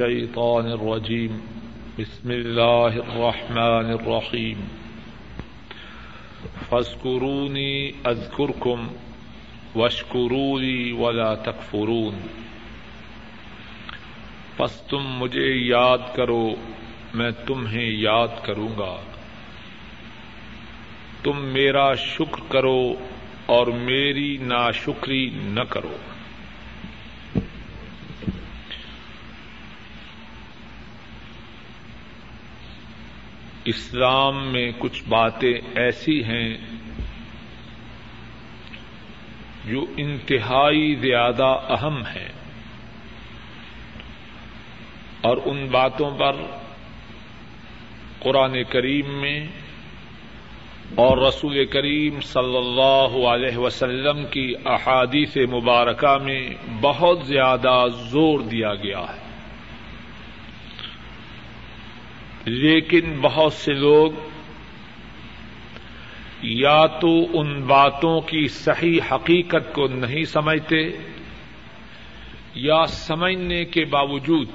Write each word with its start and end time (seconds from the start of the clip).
الشيطان 0.00 0.66
الرجيم. 0.66 1.38
بسم 1.98 2.30
الله 2.30 2.96
الرحمن 2.96 3.90
الرحيم. 3.90 4.60
فاذكروني 6.68 7.92
أذكركم 8.06 8.88
واشكروا 9.74 10.60
لي 10.60 10.92
ولا 10.92 11.34
تكفرون. 11.34 12.14
پس 14.56 14.80
تم 14.80 15.02
مجھے 15.02 15.66
یاد 15.66 15.98
کرو، 16.14 16.54
میں 17.14 17.30
تمہیں 17.46 17.90
یاد 17.90 18.28
کروں 18.42 18.68
گا. 18.78 18.96
تم 21.22 21.44
میرا 21.44 21.94
شکر 21.94 22.52
کرو 22.52 22.94
اور 23.46 23.66
میری 23.66 24.36
ناشکری 24.40 25.30
نہ 25.34 25.60
کرو. 25.68 25.96
اسلام 33.68 34.52
میں 34.52 34.72
کچھ 34.78 35.04
باتیں 35.08 35.54
ایسی 35.74 36.24
ہیں 36.24 36.56
جو 39.64 39.86
انتہائی 39.96 40.94
زیادہ 40.94 41.44
اہم 41.44 42.06
ہیں 42.06 42.28
اور 45.20 45.36
ان 45.44 45.66
باتوں 45.66 46.10
پر 46.10 46.36
قرآن 48.18 48.62
کریم 48.64 49.20
میں 49.20 49.46
اور 50.94 51.18
رسول 51.18 51.66
کریم 51.66 52.20
صلی 52.20 52.56
اللہ 52.56 53.26
علیہ 53.28 53.58
وسلم 53.58 54.26
کی 54.26 54.54
احادیث 54.64 55.36
مبارکہ 55.36 56.16
میں 56.24 56.48
بہت 56.80 57.26
زیادہ 57.26 57.84
زور 58.10 58.40
دیا 58.40 58.74
گیا 58.74 59.00
ہے۔ 59.00 59.27
لیکن 62.48 63.20
بہت 63.20 63.52
سے 63.52 63.72
لوگ 63.72 64.12
یا 66.42 66.86
تو 66.86 67.40
ان 67.40 67.62
باتوں 67.62 68.20
کی 68.20 68.48
صحیح 68.48 69.00
حقیقت 69.12 69.74
کو 69.74 69.86
نہیں 69.86 70.24
سمجھتے 70.24 70.90
یا 72.54 72.86
سمجھنے 72.86 73.64
کے 73.64 73.84
باوجود 73.84 74.48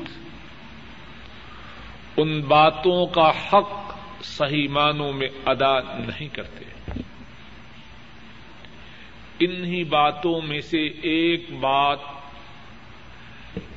ان 2.17 2.41
باتوں 2.41 3.05
کا 3.05 3.29
حق 3.29 3.97
صحیح 4.23 4.67
معنوں 4.69 5.13
میں 5.13 5.27
ادا 5.45 5.79
نہیں 5.79 6.27
کرتے۔ 6.27 6.65
انہی 9.39 9.83
باتوں 9.83 10.41
میں 10.41 10.61
سے 10.61 10.81
ایک 10.87 11.51
بات 11.51 11.99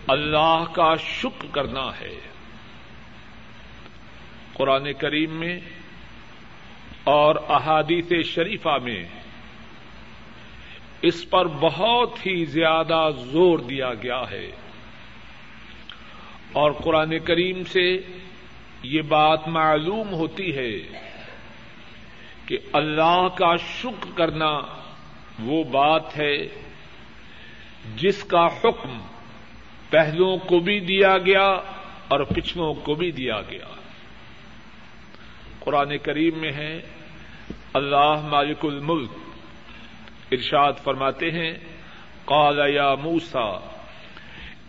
اللہ 0.06 0.64
کا 0.72 0.94
شکر 0.97 1.47
کرنا 1.53 1.91
ہے۔ 2.00 2.25
قرآن 4.57 4.93
کریم 4.93 5.31
میں 5.31 5.61
اور 7.05 7.35
احادیث 7.49 8.12
شریفہ 8.25 8.79
میں 8.83 9.05
اس 11.03 11.31
پر 11.31 11.47
بہت 11.47 12.27
ہی 12.27 12.45
زیادہ 12.45 13.09
زور 13.33 13.59
دیا 13.59 13.95
گیا 14.03 14.23
ہے۔ 14.31 14.51
اور 16.53 16.73
قرآن 16.73 17.19
کریم 17.19 17.65
سے 17.65 17.97
یہ 18.83 19.03
بات 19.03 19.49
معلوم 19.49 20.12
ہوتی 20.12 20.57
ہے 20.57 20.79
کہ 22.47 22.59
اللہ 22.73 23.29
کا 23.34 23.57
شکر 23.57 24.11
کرنا 24.17 24.61
وہ 25.39 25.65
بات 25.65 26.19
ہے 26.19 26.37
جس 27.97 28.25
کا 28.25 28.47
حکم 28.47 28.99
پہلوں 29.91 30.37
کو 30.37 30.59
بھی 30.59 30.81
دیا 30.81 31.19
گیا 31.19 31.47
اور 32.09 32.25
پچھلوں 32.25 32.75
کو 32.75 32.95
بھی 32.95 33.11
دیا 33.11 33.41
گیا۔ 33.51 33.86
قرآن 35.67 35.98
کریم 35.98 36.39
میں 36.39 36.53
ہے 36.53 36.81
اللہ 37.75 38.27
مالک 38.28 38.64
الملک۔ 38.64 39.10
ارشاد 40.32 40.72
فرماتے 40.84 41.31
ہیں، 41.31 41.53
قال 42.25 42.59
یا 42.71 42.94
موسا 42.94 43.49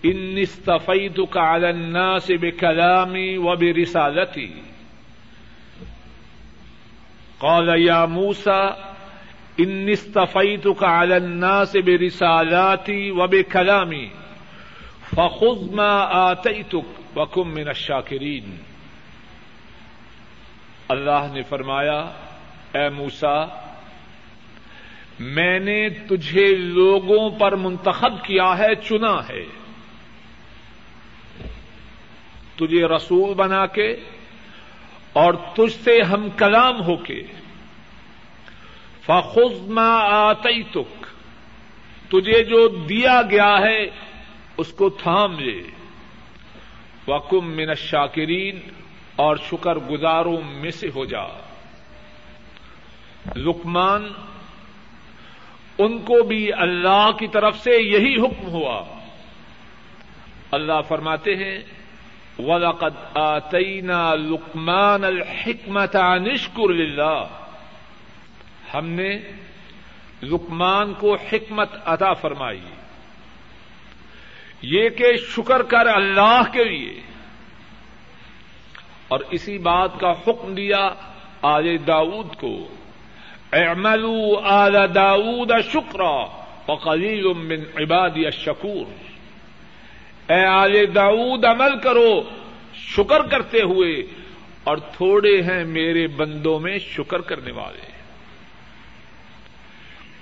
ان 0.03 0.37
استفیتك 0.37 1.37
على 1.37 1.69
الناس 1.69 2.31
بكلامي 2.41 3.37
وبرسالتي 3.37 4.53
قال 7.39 7.69
يا 7.81 8.05
موسى 8.05 8.61
ان 9.59 9.89
استفيتك 9.89 10.83
على 10.83 11.17
الناس 11.17 11.77
برسالاتي 11.77 13.11
وبكلامي 13.11 14.09
فخذ 15.15 15.75
ما 15.75 16.31
آتيتك 16.31 16.85
وكن 17.15 17.47
من 17.47 17.67
الشاكرين 17.67 18.57
اللہ 20.87 21.27
نے 21.33 21.41
فرمایا، 21.41 21.99
اے 22.73 22.89
موسا 22.89 23.45
میں 25.19 25.59
نے 25.59 25.89
تجھے 25.89 26.55
لوگوں 26.55 27.29
پر 27.29 27.55
منتخب 27.55 28.25
کیا 28.25 28.57
ہے، 28.57 28.75
چنا 28.75 29.27
ہے۔ 29.29 29.45
تجھے 32.55 32.85
رسول 32.85 33.33
بنا 33.33 33.65
کے 33.65 33.95
اور 35.13 35.33
تجھ 35.33 35.83
سے 35.83 36.01
ہم 36.01 36.29
کلام 36.29 36.81
ہو 36.81 36.97
کے۔ 36.97 37.23
فخما 39.05 39.97
آتی 39.99 40.63
تک 40.63 41.05
تجھے 42.07 42.43
جو 42.43 42.67
دیا 42.67 43.21
گیا 43.29 43.59
ہے، 43.59 43.85
اس 44.57 44.73
کو 44.73 44.89
تھام 44.89 45.39
لے۔ 45.39 45.61
وکم 47.07 47.51
من 47.51 47.75
شاکرین 47.75 48.59
اور 49.17 49.35
شکر 49.35 49.75
گزاروں 49.75 50.41
میں 50.41 50.71
سے 50.71 50.87
ہو 50.95 51.05
جا۔ 51.05 51.23
لکمان 53.35 54.07
ان 55.77 55.99
کو 55.99 56.23
بھی 56.23 56.53
اللہ 56.53 57.11
کی 57.19 57.27
طرف 57.27 57.57
سے 57.57 57.71
یہی 57.71 58.15
حکم 58.15 58.47
ہوا۔ 58.47 58.83
اللہ 60.51 60.81
فرماتے 60.87 61.35
ہیں، 61.35 61.59
وَلَقَدْ 62.39 62.93
آتَيْنَا 63.13 64.15
لُقْمَانَ 64.15 65.05
الْحِكْمَةَ 65.05 66.19
نِشْكُرْ 66.19 66.73
لِلَّهِ۔ 66.73 67.25
ہم 68.73 68.89
نے 68.89 69.19
لقمان 70.23 70.93
کو 70.93 71.15
حکمت 71.15 71.69
عطا 71.85 72.13
فرمائی۔ 72.13 72.59
یہ 74.61 74.89
کہ 74.89 75.05
شکر 75.17 75.63
کر 75.63 75.87
اللہ 75.87 76.41
کے 76.53 76.63
لیے۔ 76.63 77.01
اور 79.07 79.19
اسی 79.31 79.57
بات 79.57 79.99
کا 79.99 80.11
حکم 80.11 80.55
دیا 80.55 80.89
آل 81.41 81.77
داود 81.87 82.35
کو۔ 82.35 82.67
اعملوا 83.53 84.63
آل 84.65 84.77
داود 84.95 85.51
شکرا 85.73 86.43
وقلیل 86.71 87.33
من 87.33 87.81
عبادی 87.81 88.25
الشکور۔ 88.25 89.07
اے 90.31 90.45
آل 90.45 90.95
داود 90.95 91.45
عمل 91.45 91.79
کرو، 91.79 92.23
شکر 92.73 93.27
کرتے 93.27 93.61
ہوئے 93.61 93.93
اور 94.63 94.77
تھوڑے 94.77 95.41
ہیں 95.41 95.63
میرے 95.63 96.07
بندوں 96.07 96.59
میں 96.59 96.79
شکر 96.79 97.21
کرنے 97.21 97.51
والے۔ 97.51 97.91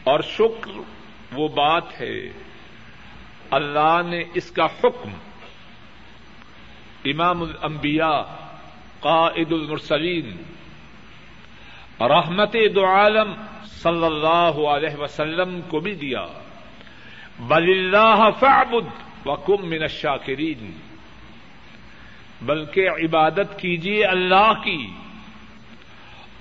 اور 0.04 0.20
شکر 0.20 0.72
وہ 1.34 1.48
بات 1.48 2.02
ہے، 2.02 2.30
اللہ 3.50 4.02
نے 4.06 4.24
اس 4.34 4.52
کا 4.52 4.66
حکم، 4.66 5.10
امام 7.06 7.42
الانبیاء 7.42 8.45
قائد 9.06 9.54
المرسلین۔ 9.54 10.32
رحمت 12.00 12.56
دو 12.76 12.86
عالم 12.86 13.34
صلی 13.66 14.06
اللہ 14.06 14.68
علیہ 14.68 15.02
وسلم 15.02 15.60
کو 15.62 15.80
بھی 15.80 15.96
دیا۔ 15.96 16.26
بل 17.40 17.64
اللہ 17.64 18.30
فعبد 18.40 18.88
وکم 19.28 19.70
من 19.70 19.82
الشاکرین 19.82 20.72
بلکہ 22.42 22.90
عبادت 22.90 23.60
کیجیے 23.60 24.06
اللہ 24.06 24.54
کی۔ 24.64 24.88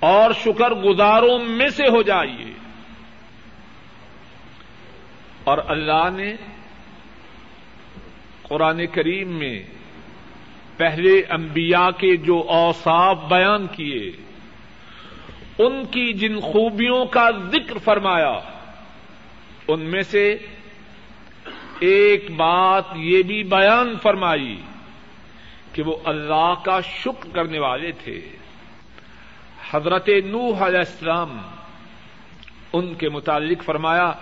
اور 0.00 0.30
شکر 0.32 0.70
گزاروں 0.70 1.38
میں 1.38 1.68
سے 1.68 1.84
ہو 1.90 2.02
جائیے۔ 2.02 2.52
اور 5.44 5.58
اللہ 5.66 6.08
نے 6.16 6.34
قرآن 8.42 8.86
کریم 8.86 9.28
میں 9.28 9.73
پہلے 10.76 11.22
انبیاء 11.30 11.90
کے 11.90 12.16
جو 12.16 12.44
اوصاف 12.48 13.18
بیان 13.28 13.66
کیے، 13.66 14.12
ان 15.58 15.84
کی 15.84 16.12
جن 16.12 16.40
خوبیوں 16.40 17.06
کا 17.06 17.30
ذکر 17.52 17.78
فرمایا، 17.78 18.40
ان 19.68 19.80
میں 19.80 20.02
سے 20.02 20.36
ایک 21.80 22.30
بات 22.30 22.84
یہ 22.96 23.22
بھی 23.22 23.42
بیان 23.42 23.94
فرمائی 24.02 24.60
کہ 25.72 25.82
وہ 25.82 25.96
اللہ 26.04 26.54
کا 26.64 26.80
شکر 26.80 27.28
کرنے 27.34 27.58
والے 27.58 27.92
تھے۔ 27.92 28.20
حضرت 29.70 30.08
نوح 30.08 30.66
علیہ 30.66 30.78
السلام 30.78 31.38
ان 32.72 32.94
کے 32.94 33.08
متعلق 33.08 33.64
فرمایا 33.64 34.12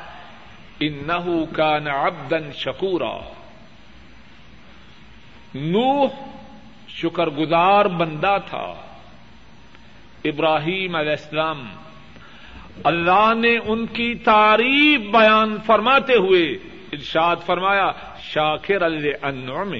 ان 0.81 1.45
کا 1.57 1.79
نبدن 1.79 2.53
شکورا۔ 2.53 3.33
نوح 5.55 6.09
شکر 6.97 7.27
گزار 7.27 7.85
بندہ 7.85 8.37
تھا۔ 8.51 8.75
ابراہیم 10.25 10.97
علیہ 10.97 11.11
السلام 11.11 11.69
اللہ 12.85 13.33
نے 13.35 13.59
ان 13.65 13.87
کی 13.87 14.15
تعریف 14.15 15.01
بیان 15.01 15.57
فرماتے 15.67 16.15
ہوئے 16.15 16.43
ارشاد 16.93 17.37
فرمایا 17.47 17.93
شاخر 18.21 18.83
النعم 18.83 19.73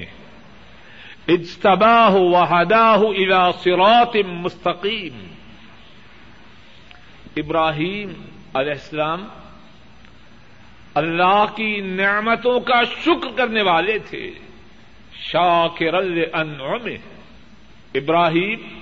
اجتباہ 1.27 2.09
وحداہ 2.09 2.99
الى 2.99 3.51
صراط 3.63 4.15
مستقیم۔ 4.27 5.27
ابراہیم 7.37 8.13
علیہ 8.53 8.71
السلام 8.71 9.27
اللہ 10.93 11.45
کی 11.55 11.81
نعمتوں 11.81 12.59
کا 12.59 12.83
شکر 12.83 13.37
کرنے 13.37 13.61
والے 13.61 13.99
تھے۔ 13.99 14.31
شاکر 15.31 15.93
الانعم. 15.93 16.87
ابراہیم، 17.95 18.79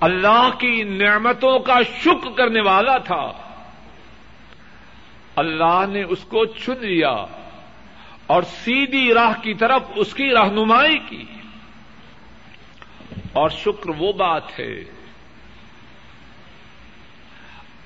اللہ 0.00 0.48
کی 0.58 0.82
نعمتوں 0.82 1.58
کا 1.58 1.78
شکر 2.02 2.30
کرنے 2.36 2.60
والا 2.60 2.98
تھا۔ 2.98 3.32
اللہ 5.36 5.84
نے 5.88 6.02
اس 6.02 6.18
کو 6.20 6.44
چن 6.44 6.86
لیا 6.86 7.16
اور 8.26 8.42
سیدھی 8.42 9.14
راہ 9.14 9.42
کی 9.42 9.54
طرف 9.54 9.82
اس 9.94 10.14
کی 10.14 10.28
رہنمائی 10.28 10.98
کی۔ 10.98 11.24
اور 13.32 13.48
شکر 13.48 13.90
وہ 13.98 14.12
بات 14.12 14.58
ہے، 14.58 14.84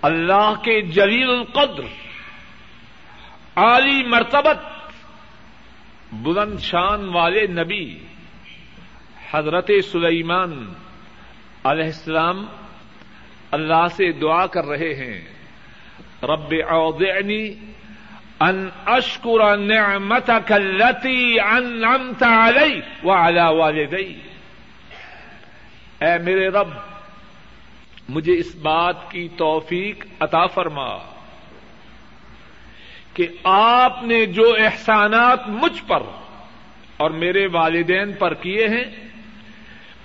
اللہ 0.03 0.53
کے 0.65 0.83
جلیل 0.83 1.31
القدر، 1.31 1.83
عالی 3.57 4.03
مرتبت 4.03 4.80
بلند 6.13 6.59
شان 6.59 7.09
والے 7.09 7.47
نبی 7.47 7.99
حضرت 9.33 9.71
سلیمان 9.93 10.73
علیہ 11.65 11.85
السلام 11.85 12.47
اللہ 13.51 13.87
سے 13.97 14.13
دعا 14.13 14.47
کر 14.47 14.65
رہے 14.65 14.95
ہیں۔ 14.95 15.21
رب 16.23 16.55
اوزعنی 16.69 17.55
ان 18.41 18.69
اشکر 18.87 19.57
نعمتك 19.57 20.53
التي 20.53 21.39
انعمت 21.39 22.23
علی 22.23 22.81
وعلى 23.05 23.57
والدی۔ 23.59 24.15
اے 26.01 26.19
میرے 26.19 26.49
رب، 26.49 26.69
مجھے 28.09 28.39
اس 28.39 28.55
بات 28.55 29.11
کی 29.11 29.29
توفیق 29.37 30.07
عطا 30.21 30.47
فرما۔ 30.47 31.20
کہ 33.15 33.29
آپ 33.45 34.03
نے 34.03 34.27
جو 34.27 34.57
احسانات 34.59 35.49
مجھ 35.49 35.83
پر 35.87 36.03
اور 36.97 37.11
میرے 37.11 37.47
والدین 37.53 38.13
پر 38.13 38.35
کیے 38.35 38.69
ہیں، 38.69 38.85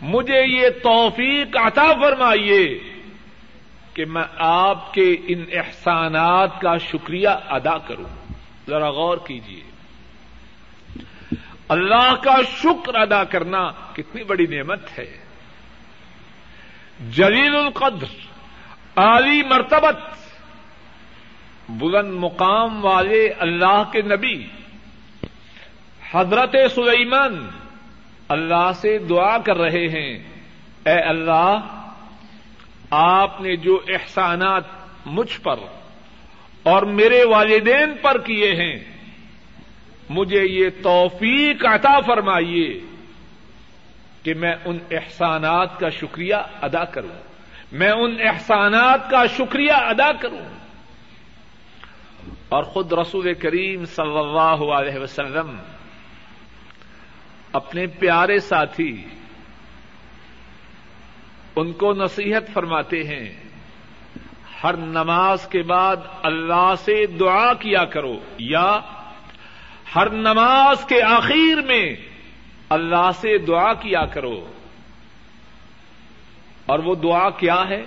مجھے 0.01 0.43
یہ 0.47 0.69
توفیق 0.83 1.57
عطا 1.57 1.93
فرمائیے 2.01 2.79
کہ 3.93 4.05
میں 4.05 4.23
آپ 4.37 4.93
کے 4.93 5.15
ان 5.27 5.45
احسانات 5.51 6.61
کا 6.61 6.77
شکریہ 6.77 7.29
ادا 7.49 7.77
کروں۔ 7.77 8.33
ذرا 8.67 8.89
غور 8.89 9.17
کیجیے 9.17 9.63
اللہ 11.67 12.15
کا 12.23 12.35
شکر 12.57 12.95
ادا 12.95 13.23
کرنا 13.23 13.71
کتنی 13.93 14.23
بڑی 14.23 14.45
نعمت 14.45 14.99
ہے۔ 14.99 15.17
جلیل 17.11 17.55
القدر، 17.55 18.05
عالی 18.95 19.41
مرتبت 19.43 19.95
بلند 21.69 22.13
مقام 22.13 22.85
والے 22.85 23.29
اللہ 23.39 23.83
کے 23.91 24.01
نبی، 24.01 24.45
حضرت 26.13 26.55
سلیمان 26.75 27.47
اللہ 28.27 28.71
سے 28.75 28.97
دعا 28.97 29.37
کر 29.37 29.57
رہے 29.57 29.87
ہیں، 29.87 30.23
اے 30.85 30.99
اللہ، 30.99 31.59
آپ 32.89 33.41
نے 33.41 33.55
جو 33.55 33.81
احسانات 33.87 34.63
مجھ 35.05 35.41
پر 35.41 35.55
اور 36.63 36.83
میرے 36.83 37.23
والدین 37.23 37.95
پر 38.01 38.17
کیے 38.17 38.51
ہیں، 38.51 38.79
مجھے 40.09 40.43
یہ 40.43 40.69
توفیق 40.83 41.65
عطا 41.65 41.99
فرمائیے 41.99 42.79
کہ 44.23 44.33
میں 44.33 44.55
ان 44.65 44.77
احسانات 44.91 45.79
کا 45.79 45.89
شکریہ 45.89 46.35
ادا 46.61 46.83
کروں۔ 46.83 47.23
میں 47.71 47.91
ان 47.91 48.15
احسانات 48.19 49.09
کا 49.09 49.25
شکریہ 49.25 49.71
ادا 49.71 50.11
کروں۔ 50.11 50.64
اور 52.49 52.63
خود 52.63 52.93
رسول 52.93 53.33
کریم 53.33 53.85
صلی 53.85 54.17
اللہ 54.17 54.73
علیہ 54.73 54.99
وسلم 54.99 55.57
اپنے 57.53 57.87
پیارے 57.87 58.39
ساتھی 58.39 59.05
ان 61.55 61.73
کو 61.73 61.93
نصیحت 61.93 62.53
فرماتے 62.53 63.03
ہیں، 63.03 63.43
ہر 64.63 64.77
نماز 64.77 65.47
کے 65.47 65.61
بعد 65.61 65.95
اللہ 66.23 66.73
سے 66.79 67.05
دعا 67.05 67.53
کیا 67.53 67.85
کرو، 67.85 68.19
یا 68.37 68.79
ہر 69.95 70.09
نماز 70.09 70.85
کے 70.85 71.01
آخر 71.01 71.61
میں 71.65 71.95
اللہ 72.69 73.11
سے 73.15 73.37
دعا 73.37 73.73
کیا 73.73 74.05
کرو۔ 74.05 74.47
اور 76.65 76.79
وہ 76.79 76.95
دعا 76.95 77.29
کیا 77.29 77.63
ہے؟ 77.69 77.83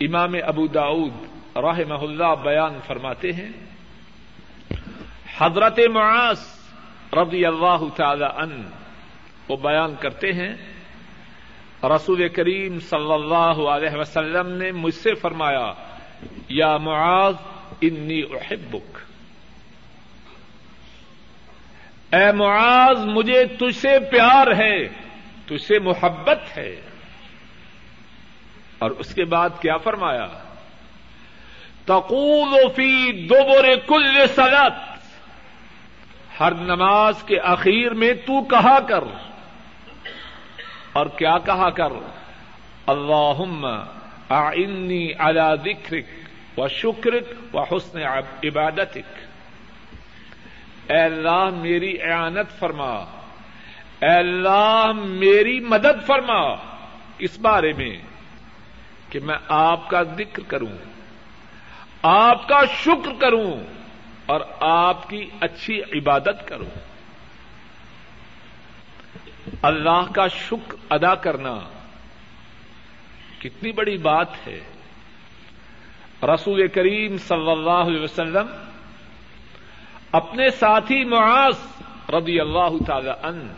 امام 0.00 0.34
ابو 0.46 0.66
داود 0.66 1.31
راہ 1.56 1.80
اللہ 2.00 2.34
بیان 2.42 2.78
فرماتے 2.86 3.32
ہیں۔ 3.32 3.52
حضرت 5.38 5.80
معاذ 5.92 6.40
رضی 7.12 7.46
اللہ 7.46 7.78
تعالی 7.96 8.24
ان 8.24 8.70
وہ 9.48 9.56
بیان 9.56 9.94
کرتے 10.00 10.32
ہیں۔ 10.32 10.56
رسول 11.82 12.28
کریم 12.28 12.80
صلی 12.80 13.12
اللہ 13.12 13.68
علیہ 13.68 13.88
وسلم 13.92 14.46
نے 14.46 14.72
مجھ 14.72 14.94
سے 14.94 15.14
فرمایا، 15.14 15.72
یا 16.48 16.76
معاذ، 16.76 17.34
انی 17.80 18.22
احبک۔ 18.22 18.98
اے 22.14 22.32
معاذ، 22.32 22.98
مجھے 23.04 23.44
تجھ 23.44 23.76
سے 23.76 23.98
پیار 24.10 24.46
ہے، 24.46 24.88
تجھ 25.46 25.62
سے 25.62 25.78
محبت 25.78 26.58
ہے۔ 26.58 26.80
اور 28.78 28.90
اس 28.90 29.14
کے 29.14 29.24
بعد 29.24 29.50
کیا 29.60 29.76
فرمایا؟ 29.76 30.28
تقول 31.86 32.58
فی 32.76 33.12
دوبر 33.12 33.68
کل 33.86 34.26
سلط 34.34 34.92
ہر 36.40 36.54
نماز 36.54 37.22
کے 37.22 37.38
اخیر 37.38 37.94
میں 37.94 38.12
تو 38.12 38.42
کہا 38.42 38.80
کر۔ 38.80 39.04
اور 40.92 41.06
کیا 41.06 41.38
کہا 41.38 41.70
کر؟ 41.70 41.92
اللہ 42.86 43.56
آئنی 44.28 45.12
على 45.18 45.72
ذکرک 45.72 46.04
و 46.58 46.68
شکرک 46.68 47.56
و 47.56 47.62
حسن 47.62 47.98
عبادتک۔ 48.44 49.14
اے 50.90 50.98
اللہ 50.98 51.48
میری 51.56 52.02
اعانت 52.02 52.58
فرما۔ 52.58 53.04
اے 54.00 54.16
اللہ 54.16 54.92
میری 54.94 55.60
مدد 55.60 56.06
فرما۔ 56.06 56.54
اس 57.18 57.38
بارے 57.38 57.72
میں 57.72 57.96
کہ 59.10 59.20
میں 59.20 59.38
آپ 59.48 59.90
کا 59.90 60.02
ذکر 60.02 60.42
کروں۔ 60.48 60.91
آپ 62.02 62.48
کا 62.48 62.60
شکر 62.64 63.12
کروں 63.20 63.52
اور 64.26 64.40
آپ 64.60 65.08
کی 65.08 65.30
اچھی 65.40 65.80
عبادت 65.80 66.48
کرو 66.48 66.64
اللہ 69.62 70.12
کا 70.14 70.28
شکر 70.28 70.76
ادا 70.90 71.14
کرنا 71.14 71.58
کتنی 73.38 73.72
بڑی 73.72 73.98
بات 73.98 74.46
ہے۔ 74.46 74.60
رسول 76.22 76.68
کریم 76.68 77.16
صلی 77.18 77.50
اللہ 77.50 77.70
علیہ 77.70 78.02
وسلم 78.02 78.46
اپنے 80.12 80.50
ساتھی 80.50 81.04
معاذ 81.04 81.58
رضی 82.10 82.40
اللہ 82.40 82.84
تعالی 82.86 83.10
ان 83.22 83.52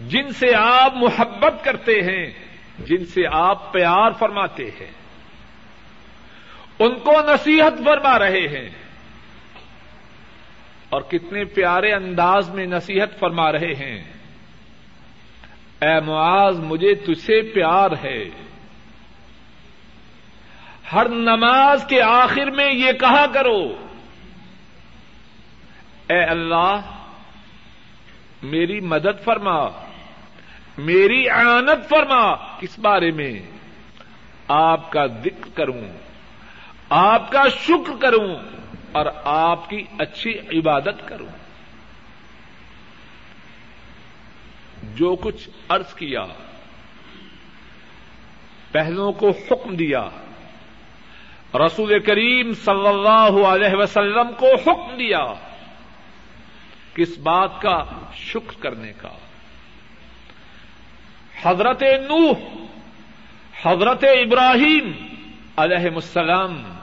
جن 0.00 0.32
سے 0.32 0.46
آپ 0.56 0.92
محبت 0.94 1.64
کرتے 1.64 1.92
ہیں، 1.92 2.30
جن 2.78 3.04
سے 3.06 3.22
آپ 3.32 3.72
پیار 3.72 4.10
فرماتے 4.18 4.70
ہیں۔ 4.80 5.03
ان 6.78 6.94
کو 6.94 7.12
نصیحت 7.12 7.72
فرما 7.84 8.18
رہے 8.18 8.48
ہیں۔ 8.48 8.70
اور 10.88 11.02
کتنے 11.02 11.44
پیارے 11.44 11.92
انداز 11.92 12.50
میں 12.50 12.66
نصیحت 12.66 13.18
فرما 13.18 13.52
رہے 13.52 13.74
ہیں۔ 13.74 14.04
اے 15.80 16.00
معاذ، 16.00 16.58
مجھے 16.58 16.94
تجھ 16.94 17.20
سے 17.20 17.42
پیار 17.42 17.90
ہے۔ 18.04 18.24
ہر 20.92 21.08
نماز 21.08 21.84
کے 21.88 22.02
آخر 22.02 22.50
میں 22.50 22.72
یہ 22.72 22.92
کہا 22.92 23.26
کرو، 23.26 23.86
اے 26.08 26.24
اللہ، 26.24 26.80
میری 28.42 28.80
مدد 28.80 29.24
فرما، 29.24 29.68
میری 30.78 31.28
آنت 31.28 31.88
فرما۔ 31.88 32.34
کس 32.60 32.78
بارے 32.78 33.10
میں 33.10 33.32
آپ 34.48 34.92
کا 34.92 35.06
ذکر 35.06 35.48
کروں۔ 35.54 36.13
آپ 36.96 37.32
کا 37.32 37.48
شکر 37.48 37.96
کروں 38.00 38.36
اور 38.92 39.06
آپ 39.24 39.70
کی 39.70 39.84
اچھی 39.98 40.38
عبادت 40.38 41.08
کروں۔ 41.08 41.26
جو 44.82 45.16
کچھ 45.16 45.48
عرض 45.68 45.94
کیا، 45.94 46.24
پہلوں 48.72 49.12
کو 49.12 49.30
حکم 49.30 49.76
دیا۔ 49.76 50.08
رسول 51.54 52.00
کریم 52.00 52.52
صلی 52.54 52.88
اللہ 52.88 53.46
علیہ 53.46 53.76
وسلم 53.76 54.32
کو 54.38 54.46
حکم 54.54 54.96
دیا 54.96 55.34
کس 56.94 57.18
بات 57.18 57.62
کا 57.62 57.84
شکر 58.14 58.62
کرنے 58.62 58.92
کا۔ 58.92 59.08
حضرت 61.42 61.82
نوح، 61.82 62.56
حضرت 63.62 64.04
ابراہیم 64.04 64.92
علیہ 65.56 65.94
السلام 65.94 66.73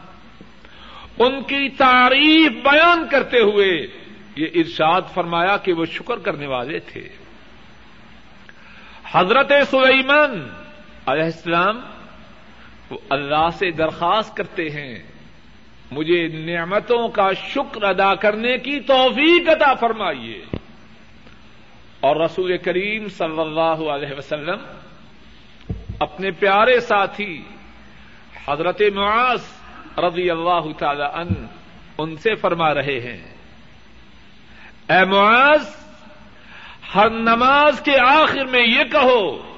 ان 1.26 1.44
کی 1.44 1.70
تعریف 1.70 2.52
بیان 2.52 3.08
کرتے 3.12 3.40
ہوئے 3.40 3.88
یہ 4.36 4.48
ارشاد 4.54 5.02
فرمایا 5.14 5.58
کہ 5.58 5.74
وہ 5.74 5.86
شکر 5.86 6.18
کرنے 6.18 6.48
والے 6.48 6.80
تھے۔ 6.80 7.08
حضرت 9.12 9.52
سلیمان 9.70 10.50
علیہ 11.06 11.24
السلام 11.24 11.80
وہ 12.90 12.98
اللہ 13.10 13.50
سے 13.54 13.72
درخواست 13.72 14.38
کرتے 14.38 14.64
ہیں، 14.70 15.04
مجھے 15.92 16.28
نعمتوں 16.28 17.08
کا 17.08 17.34
شکر 17.34 17.84
ادا 17.84 18.16
کرنے 18.16 18.58
کی 18.58 18.80
توفیق 18.80 19.50
عطا 19.50 19.74
فرمائیے۔ 19.74 20.42
اور 22.00 22.16
رسول 22.16 22.58
کریم 22.58 23.08
صلی 23.08 23.40
اللہ 23.40 23.90
علیہ 23.90 24.18
وسلم 24.18 24.58
اپنے 26.00 26.32
پیارے 26.32 26.80
ساتھی 26.80 27.42
حضرت 28.48 28.82
معاذ 28.96 29.42
رضی 29.98 30.30
اللہ 30.32 30.72
تعالی 30.78 31.04
ان 31.14 31.46
ان 31.98 32.18
سے 32.18 32.36
فرما 32.36 32.74
رہے 32.74 33.00
ہیں، 33.00 33.36
اے 34.90 35.06
معاذ، 35.06 35.76
ہر 36.96 37.10
نماز 37.10 37.82
کے 37.82 38.00
آخر 38.00 38.46
میں 38.46 38.64
یہ 38.68 38.84
کہو 38.92 39.54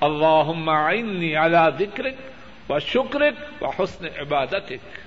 اللہ 0.00 0.50
عینی 0.70 1.36
علی 1.36 1.84
ذکرک 1.84 2.70
و 2.70 2.78
شکرک 2.78 3.62
و 3.62 3.82
حسن 3.82 4.06
عبادتک۔ 4.06 4.98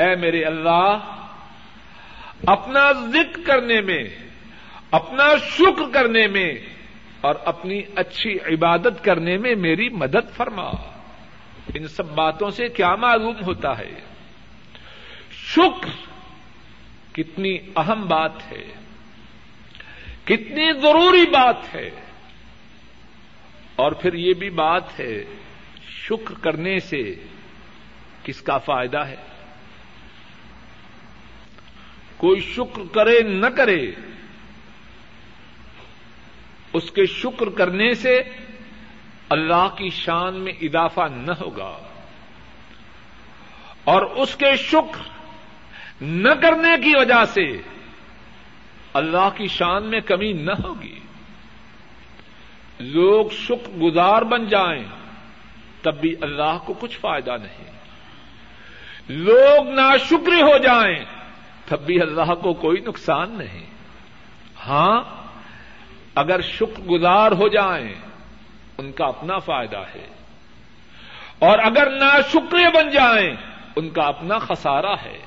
اے 0.00 0.16
میرے 0.16 0.44
اللہ، 0.44 0.98
اپنا 2.46 2.92
ذکر 2.92 3.40
کرنے 3.46 3.80
میں، 3.80 4.04
اپنا 4.90 5.36
شکر 5.36 5.92
کرنے 5.92 6.26
میں 6.26 6.54
اور 7.20 7.34
اپنی 7.44 7.82
اچھی 7.96 8.34
عبادت 8.34 9.04
کرنے 9.04 9.36
میں 9.36 9.54
میری 9.54 9.88
مدد 9.88 10.36
فرما۔ 10.36 10.89
ان 11.74 11.86
سب 11.88 12.06
باتوں 12.14 12.50
سے 12.50 12.68
کیا 12.68 12.94
معلوم 12.96 13.42
ہوتا 13.46 13.78
ہے؟ 13.78 13.90
شکر 15.32 15.90
کتنی 17.12 17.56
اہم 17.76 18.06
بات 18.06 18.52
ہے، 18.52 18.64
کتنی 20.24 20.72
ضروری 20.72 21.26
بات 21.30 21.74
ہے، 21.74 21.88
اور 23.76 23.92
پھر 23.92 24.14
یہ 24.14 24.34
بھی 24.34 24.50
بات 24.50 24.98
ہے، 25.00 25.24
شکر 25.88 26.34
کرنے 26.40 26.78
سے 26.80 27.02
کس 28.22 28.40
کا 28.40 28.58
فائدہ 28.58 29.04
ہے؟ 29.06 29.16
کوئی 32.16 32.40
شکر 32.40 32.82
کرے 32.92 33.20
نہ 33.22 33.46
کرے، 33.46 33.80
اس 36.72 36.90
کے 36.90 37.06
شکر 37.06 37.48
کرنے 37.48 37.92
سے 37.94 38.20
اللہ 39.30 39.68
کی 39.76 39.90
شان 39.90 40.34
میں 40.34 40.52
اضافہ 40.62 41.00
نہ 41.00 41.32
ہوگا 41.40 41.78
اور 43.84 44.02
اس 44.02 44.34
کے 44.34 44.56
شکر 44.56 45.02
نہ 46.00 46.28
کرنے 46.28 46.82
کی 46.84 46.92
وجہ 46.96 47.24
سے 47.24 47.62
اللہ 48.94 49.28
کی 49.36 49.46
شان 49.46 49.84
میں 49.84 50.00
کمی 50.00 50.32
نہ 50.32 50.52
ہوگی۔ 50.64 51.00
لوگ 52.80 53.26
شکر 53.32 53.78
گزار 53.78 54.22
بن 54.22 54.46
جائیں 54.46 54.84
تب 55.82 56.00
بھی 56.00 56.14
اللہ 56.20 56.58
کو 56.66 56.72
کچھ 56.72 56.98
فائدہ 56.98 57.36
نہیں۔ 57.42 57.70
لوگ 59.08 59.68
ناشکر 59.68 60.42
ہو 60.42 60.58
جائیں 60.58 61.04
تب 61.66 61.80
بھی 61.80 62.00
اللہ 62.00 62.34
کو 62.34 62.54
کوئی 62.54 62.80
نقصان 62.80 63.30
نہیں۔ 63.30 63.66
ہاں 64.66 65.02
اگر 66.14 66.40
شکر 66.40 66.82
گزار 66.82 67.32
ہو 67.32 67.48
جائیں 67.48 68.09
ان 68.80 68.92
کا 68.92 69.06
اپنا 69.06 69.38
فائدہ 69.38 69.78
ہے۔ 69.78 70.06
اور 71.38 71.58
اگر 71.58 71.90
ناشکرے 71.90 72.68
بن 72.74 72.90
جائیں، 72.90 73.36
ان 73.76 73.90
کا 73.90 74.02
اپنا 74.02 74.38
خسارہ 74.38 74.94
ہے۔ 75.02 75.18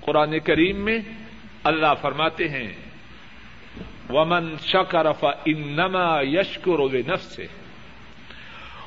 قرآن 0.00 0.38
کریم 0.38 0.84
میں 0.84 0.98
اللہ 1.64 1.94
فرماتے 2.00 2.48
ہیں، 2.48 2.72
ومن 4.08 4.56
شکرف 4.64 5.24
انما 5.46 6.20
یشکر 6.22 6.94
نفس 7.08 7.36
سے 7.36 7.46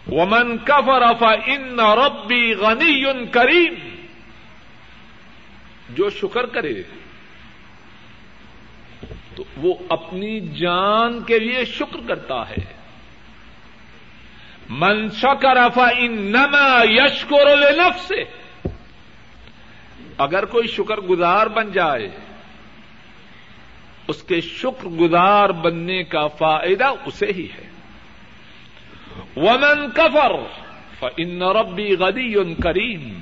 ومن 0.07 0.57
کفرف 0.57 1.23
ان 1.45 1.79
ربی 1.79 2.53
غنی 2.53 3.25
کریم 3.31 3.73
جو 5.89 6.09
شکر 6.09 6.45
کرے 6.45 6.83
تو 9.37 9.43
وہ 9.57 9.73
اپنی 9.89 10.39
جان 10.39 11.23
کے 11.23 11.39
لیے 11.39 11.65
شکر 11.65 12.07
کرتا 12.07 12.49
ہے۔ 12.49 12.73
من 14.69 15.09
شکر 15.09 15.57
افا 15.57 15.87
ان 15.97 16.35
یشکر 16.83 17.57
نفس 17.71 18.01
سے 18.01 18.23
اگر 20.17 20.45
کوئی 20.45 20.67
شکر 20.67 20.97
گزار 20.97 21.47
بن 21.47 21.71
جائے، 21.71 22.09
اس 24.07 24.23
کے 24.23 24.41
شکر 24.41 24.87
گزار 24.87 25.49
بننے 25.49 26.03
کا 26.03 26.27
فائدہ 26.27 26.91
اسے 27.05 27.25
ہی 27.25 27.47
ہے۔ 27.57 27.69
ومن 29.37 29.91
کفر 29.93 30.31
ان 31.17 31.41
ربی 31.41 31.95
غدی 31.95 32.53
کریم۔ 32.63 33.19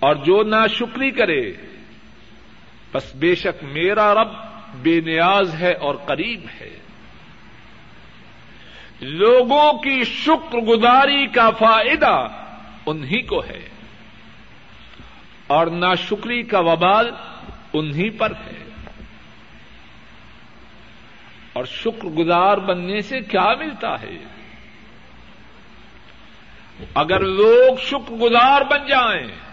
اور 0.00 0.14
جو 0.14 0.42
نہ 0.42 0.66
شکری 0.78 1.10
کرے 1.10 1.52
بس 2.94 3.14
بے 3.14 3.34
شک 3.34 3.64
میرا 3.64 4.14
رب 4.14 4.28
بے 4.74 5.00
نیاز 5.00 5.54
ہے 5.54 5.72
اور 5.72 5.94
قریب 5.94 6.40
ہے۔ 6.60 6.78
لوگوں 9.00 9.72
کی 9.72 10.04
شکر 10.04 10.58
گزاری 10.58 11.26
کا 11.26 11.50
فائدہ 11.50 12.26
انہی 12.86 13.22
کو 13.22 13.40
ہے 13.40 13.68
اور 15.46 15.66
ناشکری 15.66 16.42
کا 16.42 16.58
وبال 16.58 17.10
انہی 17.72 18.10
پر 18.10 18.30
ہے۔ 18.30 18.70
اور 21.52 21.64
شکر 21.64 22.06
گزار 22.06 22.56
بننے 22.56 23.00
سے 23.00 23.20
کیا 23.20 23.54
ملتا 23.54 24.00
ہے؟ 24.00 24.18
اگر 26.94 27.20
لوگ 27.20 27.76
شکر 27.80 28.12
گزار 28.12 28.62
بن 28.62 28.86
جائیں 28.86 29.49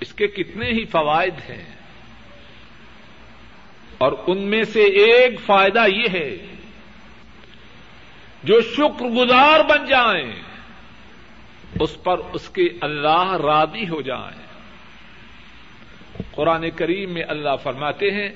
اس 0.00 0.12
کے 0.12 0.26
کتنے 0.26 0.66
ہی 0.66 0.84
فوائد 0.84 1.50
ہیں 1.50 1.64
اور 3.98 4.12
ان 4.26 4.38
میں 4.38 4.62
سے 4.62 4.80
ایک 4.80 5.40
فائدہ 5.40 5.84
یہ 5.88 6.08
ہے، 6.12 6.36
جو 8.44 8.60
شکر 8.60 9.04
گزار 9.04 9.60
بن 9.60 9.86
جائیں، 9.86 10.32
اس 11.80 12.02
پر 12.02 12.18
اس 12.32 12.48
کے 12.48 12.62
اللہ 12.80 13.32
رادی 13.32 13.88
ہو 13.88 14.00
جائیں۔ 14.00 14.46
قرآن 16.32 16.70
کریم 16.70 17.10
میں 17.10 17.22
اللہ 17.28 17.56
فرماتے 17.62 18.10
ہیں 18.10 18.28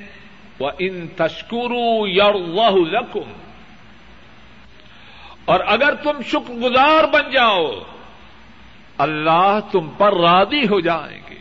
وہ 0.58 0.70
ان 0.78 1.08
تشکرو 1.08 2.06
یا 2.06 2.30
لکم 3.00 3.32
اور 5.44 5.60
اگر 5.66 5.94
تم 5.94 6.22
شکر 6.22 6.54
گزار 6.54 7.04
بن 7.04 7.30
جاؤ، 7.30 7.70
اللہ 8.98 9.58
تم 9.72 9.90
پر 9.98 10.12
رادی 10.12 10.64
ہو 10.64 10.80
جائیں 10.80 11.20
گے۔ 11.30 11.39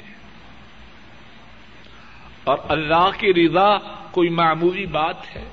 اور 2.49 2.57
اللہ 2.69 3.09
کی 3.17 3.33
رضا 3.33 3.77
کوئی 4.11 4.29
معمولی 4.29 4.85
بات 4.85 5.35
ہے؟ 5.35 5.49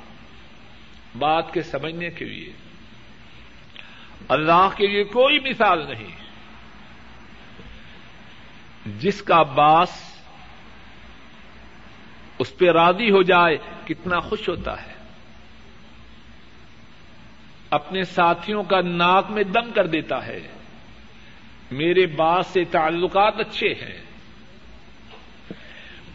بات 1.19 1.53
کے 1.55 1.63
سمجھنے 1.63 2.11
کے 2.11 2.25
لیے۔ 2.25 2.53
اللہ 4.29 4.69
کے 4.77 4.87
لیے 4.87 5.05
کوئی 5.05 5.41
مثال 5.41 5.87
نہیں۔ 5.89 6.17
جس 8.99 9.23
کا 9.23 9.43
باس 9.43 10.21
اس 12.39 12.59
پہ 12.59 12.71
راضی 12.71 13.11
ہو 13.11 13.23
جائے 13.23 13.57
کتنا 13.87 14.21
خوش 14.21 14.49
ہوتا 14.49 14.83
ہے۔ 14.83 14.95
اپنے 17.71 18.05
ساتھیوں 18.05 18.63
کا 18.63 18.81
ناک 18.81 19.31
میں 19.31 19.43
دم 19.43 19.71
کر 19.75 19.87
دیتا 19.87 20.27
ہے۔ 20.27 20.49
میرے 21.71 22.07
باس 22.07 22.47
سے 22.47 22.65
تعلقات 22.65 23.35
اچھے 23.39 23.69
ہیں۔ 23.69 24.16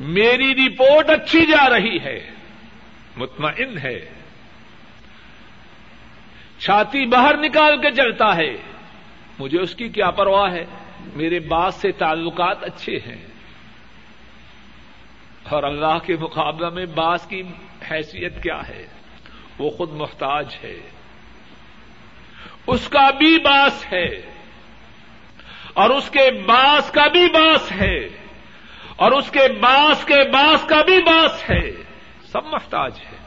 میری 0.02 0.68
رپورٹ 0.68 1.10
اچھی 1.10 1.46
جا 1.46 1.70
رہی 1.70 2.00
ہے۔ 2.04 2.32
مطمئن 3.18 3.78
ہے۔ 3.78 4.10
چھاتی 6.60 7.06
باہر 7.06 7.38
نکال 7.38 7.82
کے 7.82 7.92
چلتا 7.92 8.36
ہے۔ 8.36 8.58
مجھے 9.40 9.60
اس 9.60 9.76
کی 9.76 9.90
کیا 9.90 10.12
پرواہ 10.12 10.54
ہے؟ 10.54 10.66
میرے 11.14 11.40
باس 11.40 11.76
سے 11.76 11.92
تعلقات 11.92 12.64
اچھے 12.64 12.98
ہیں۔ 12.98 13.28
اور 15.50 15.64
اللہ 15.64 15.98
کے 16.06 16.16
مقابلہ 16.16 16.70
میں 16.70 16.86
باس 16.86 17.28
کی 17.28 17.42
حیثیت 17.92 18.44
کیا 18.44 18.68
ہے؟ 18.68 18.88
وہ 19.58 19.70
خود 19.70 19.92
محتاج 19.92 20.56
ہے۔ 20.64 20.78
اس 22.68 22.90
کا 22.90 23.10
بھی 23.12 23.38
باس 23.40 23.94
ہے۔ 23.94 24.22
اور 25.74 25.90
اس 25.90 26.10
کے 26.10 26.32
باس 26.48 26.92
کا 26.92 27.08
بھی 27.08 27.26
باس 27.34 27.72
ہے۔ 27.72 28.21
اور 29.02 29.12
اس 29.12 29.30
کے 29.32 29.48
باس 29.62 30.06
کے 30.06 30.24
باس 30.32 30.66
کا 30.68 30.82
بھی 30.82 30.98
باس 31.02 31.50
ہے 31.50 31.72
سب 32.32 32.46
محتاج 32.46 33.00
ہے 33.00 33.18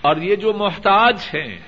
اور 0.00 0.16
یہ 0.16 0.36
جو 0.36 0.52
محتاج 0.52 1.18
ہیں 1.34 1.58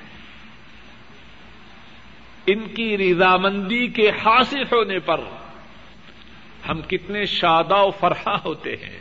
ان 2.47 2.67
کی 2.69 2.97
رضامندی 2.99 3.87
کے 3.89 4.09
حاصل 4.25 4.63
ہونے 4.63 4.99
پر 4.99 5.21
ہم 6.69 6.81
کتنے 6.83 7.25
شادہ 7.27 7.75
و 7.75 7.91
فرحا 7.91 8.37
ہوتے 8.45 8.77
ہیں 8.77 8.99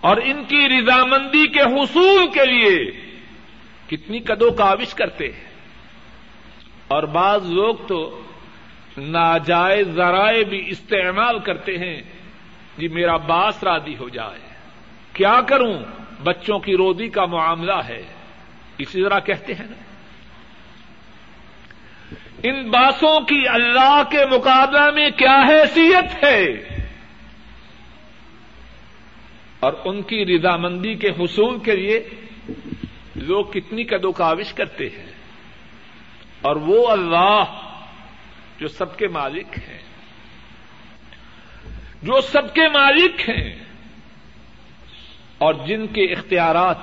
اور 0.00 0.16
ان 0.16 0.44
کی 0.44 0.68
رضامندی 0.68 1.46
کے 1.46 1.62
حصول 1.74 2.26
کے 2.34 2.44
لیے 2.44 2.76
کتنی 3.86 4.18
کدو 4.18 4.50
کاوش 4.50 4.94
کرتے 4.94 5.30
ہیں 5.32 5.46
اور 6.88 7.02
بعض 7.02 7.50
لوگ 7.50 7.86
تو 7.88 7.98
ناجائز 8.98 9.88
ذرائع 9.88 10.44
بھی 10.44 10.64
استعمال 10.66 11.38
کرتے 11.38 11.72
ہیں۔ 11.78 12.02
جی 12.78 12.88
میرا 12.88 13.16
باس 13.16 13.64
رادی 13.64 13.96
ہو 13.96 14.08
جائے۔ 14.08 14.48
کیا 15.12 15.40
کروں؟ 15.46 15.78
بچوں 16.22 16.58
کی 16.58 16.76
رودی 16.76 17.08
کا 17.08 17.24
معاملہ 17.24 17.74
ہے۔ 17.88 18.02
اسی 18.78 19.02
طرح 19.02 19.18
کہتے 19.18 19.54
ہیں 19.54 19.66
نا۔ 19.66 19.76
ان 22.42 22.70
باسوں 22.70 23.20
کی 23.20 23.48
اللہ 23.48 24.02
کے 24.10 24.26
مقابلہ 24.36 24.90
میں 24.90 25.10
کیا 25.10 25.42
حیثیت 25.48 26.24
ہے؟ 26.24 26.44
اور 29.60 29.72
ان 29.84 30.02
کی 30.02 30.26
رضامندی 30.26 30.94
کے 30.94 31.08
حصول 31.08 31.58
کے 31.58 31.76
لیے 31.76 32.08
لوگ 33.16 33.44
کتنی 33.44 33.84
کدو 33.84 34.12
کاوش 34.12 34.52
کرتے 34.52 34.88
ہیں۔ 34.88 35.06
اور 36.42 36.56
وہ 36.56 36.88
اللہ 36.88 37.44
جو 38.58 38.68
سب 38.68 38.96
کے 38.96 39.08
مالک 39.08 39.58
ہیں۔ 39.58 39.78
جو 42.02 42.20
سب 42.20 42.54
کے 42.54 42.68
مالک 42.68 43.30
ہیں۔ 43.30 43.54
اور 45.38 45.54
جن 45.54 45.86
کے 45.86 46.04
اختیارات، 46.04 46.76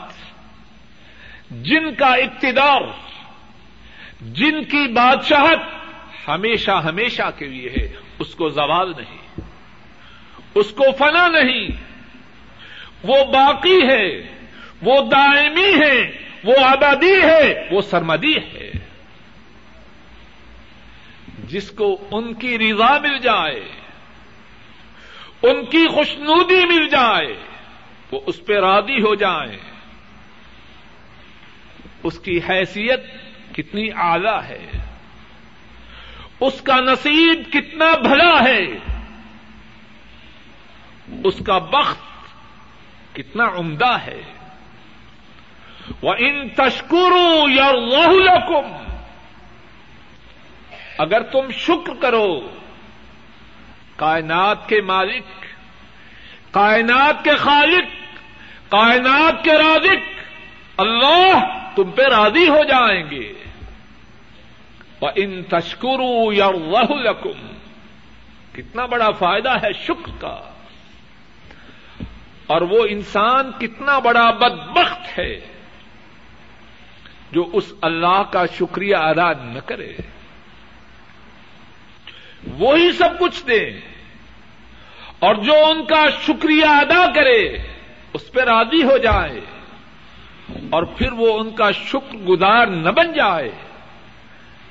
جن 1.52 1.96
کا 1.96 2.14
اقتدار، 2.14 2.82
جن 4.22 4.64
کی 4.64 4.94
بادشاہت 4.94 5.60
ہمیشہ 6.28 6.72
ہمیشہ 6.72 7.32
کے 7.38 7.46
لیے 7.46 7.70
ہے، 7.70 7.88
اس 8.20 8.36
کو 8.36 8.50
زوال 8.50 8.92
نہیں، 8.98 9.40
اس 10.56 10.72
کو 10.72 10.84
فنا 10.98 11.28
نہیں۔ 11.28 11.68
وہ 13.04 13.26
باقی 13.26 13.80
ہے، 13.90 14.22
وہ 14.82 15.10
دائمی 15.12 15.86
ہے، 15.86 16.12
وہ 16.44 16.54
آبادی 16.64 17.22
ہے، 17.24 17.68
وہ 17.72 17.82
سرمدی 17.82 18.38
ہے۔ 18.38 18.72
جس 21.56 21.72
کو 21.72 22.08
ان 22.12 22.34
کی 22.34 22.60
رضا 22.60 22.98
مل 23.00 23.20
جائے، 23.20 23.60
ان 25.44 25.66
کی 25.66 25.88
خوشنودی 25.88 26.66
مل 26.66 26.88
جائے، 26.88 27.36
وہ 28.12 28.20
اس 28.26 28.46
پہ 28.46 28.54
رادی 28.54 29.02
ہو 29.02 29.16
جائے 29.16 29.58
اس 32.04 32.20
کی 32.20 32.40
حیثیت 32.50 33.00
کتنی 33.56 33.90
اعلی 33.92 34.48
ہے، 34.48 34.68
اس 36.40 36.62
کا 36.62 36.76
نصیب 36.76 37.54
کتنا 37.54 37.92
بھلا 38.02 38.44
ہے، 38.44 38.66
اس 41.24 41.42
کا 41.46 41.58
بخت 41.58 42.02
کتنا 43.16 43.44
عمدہ 43.58 43.98
ہے۔ 44.00 44.22
وہ 46.02 46.14
ان 46.20 46.50
تشکروں 46.50 47.50
یا 47.50 47.72
لکم 48.08 48.95
اگر 50.98 51.22
تم 51.22 51.52
شکر 51.52 51.94
کرو، 52.02 52.50
کائنات 53.96 54.70
کے 54.70 54.82
مالک، 54.82 55.24
کائنات 56.52 57.24
کے 57.24 57.36
خالق، 57.36 57.88
کائنات 58.72 59.44
کے 59.44 59.54
رازق، 59.54 60.22
اللہ 60.78 61.34
تم 61.76 61.92
پہ 61.92 62.02
راضی 62.02 62.50
ہو 62.50 62.64
جائیں 62.64 63.12
گے۔ 63.12 63.34
ان 65.16 65.44
تشکرو 65.44 66.34
یا 66.34 66.50
لکم 66.90 67.48
کتنا 68.54 68.86
بڑا 68.86 69.12
فائدہ 69.12 69.54
ہے 69.64 69.74
شکر 69.74 70.12
کا۔ 70.20 70.42
اور 72.48 72.62
وہ 72.62 72.86
انسان 72.90 73.52
کتنا 73.60 74.00
بڑا 74.00 74.32
بدبخت 74.32 75.20
ہے 75.20 75.40
جو 77.32 77.50
اس 77.54 77.74
اللہ 77.82 78.24
کا 78.32 78.46
شکریہ 78.46 78.96
ادا 78.96 79.32
نہ 79.32 79.60
کرے۔ 79.60 79.94
وہی 82.58 82.92
سب 82.92 83.20
کچھ 83.20 83.48
دے۔ 83.48 83.80
اور 85.20 85.36
جو 85.36 85.54
ان 85.66 85.86
کا 85.86 86.06
شکریہ 86.22 86.66
ادا 86.66 87.14
کرے، 87.16 87.58
اس 88.14 88.32
پہ 88.32 88.42
راضی 88.42 88.84
ہو 88.84 88.98
جائے۔ 88.98 89.40
اور 90.70 90.84
پھر 90.84 91.12
وہ 91.12 91.40
ان 91.40 91.56
کا 91.56 91.72
شکر 91.72 92.16
گزار 92.16 92.68
نہ 92.68 92.90
بن 92.90 93.14
جائے۔ 93.14 93.52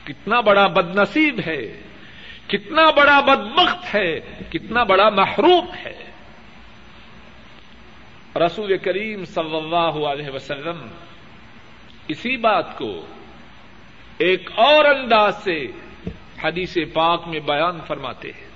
کتنا 0.04 0.40
بڑا 0.40 0.66
بد 0.66 0.96
نصیب 0.96 1.40
ہے، 1.46 1.80
کتنا 2.46 2.90
بڑا 2.90 3.20
بدبخت 3.20 3.94
ہے، 3.94 4.20
کتنا 4.50 4.82
بڑا 4.82 5.08
محروم 5.08 5.66
ہے۔ 5.74 6.04
رسول 8.46 8.78
کریم 8.78 9.24
صلی 9.24 9.56
اللہ 9.56 10.06
علیہ 10.06 10.30
وسلم 10.30 10.86
اسی 12.08 12.36
بات 12.36 12.78
کو 12.78 13.06
ایک 14.18 14.50
اور 14.54 14.84
انداز 14.84 15.44
سے 15.44 15.66
حدیث 16.44 16.76
پاک 16.94 17.28
میں 17.28 17.40
بیان 17.40 17.78
فرماتے 17.86 18.28
ہیں۔ 18.28 18.54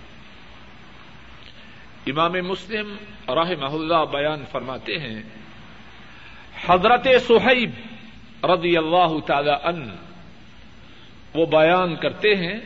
امام 2.06 2.32
مسلم 2.32 2.96
راہ 3.28 3.50
اللہ 3.72 4.04
بیان 4.12 4.44
فرماتے 4.52 4.98
ہیں، 4.98 5.22
حضرت 6.68 7.06
سہیب 7.28 7.70
رضی 8.44 8.76
اللہ 8.76 9.18
تعالی 9.26 9.50
ان 9.50 9.96
وہ 11.34 11.46
بیان 11.46 11.96
کرتے 11.96 12.34
ہیں، 12.34 12.60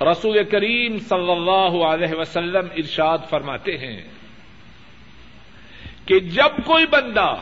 رسول 0.00 0.44
کریم 0.44 0.98
صلی 0.98 1.30
اللہ 1.30 1.84
علیہ 1.84 2.14
وسلم 2.18 2.68
ارشاد 2.76 3.18
فرماتے 3.30 3.76
ہیں 3.76 4.02
کہ 6.06 6.20
جب 6.20 6.64
کوئی 6.64 6.86
بندہ 6.86 7.34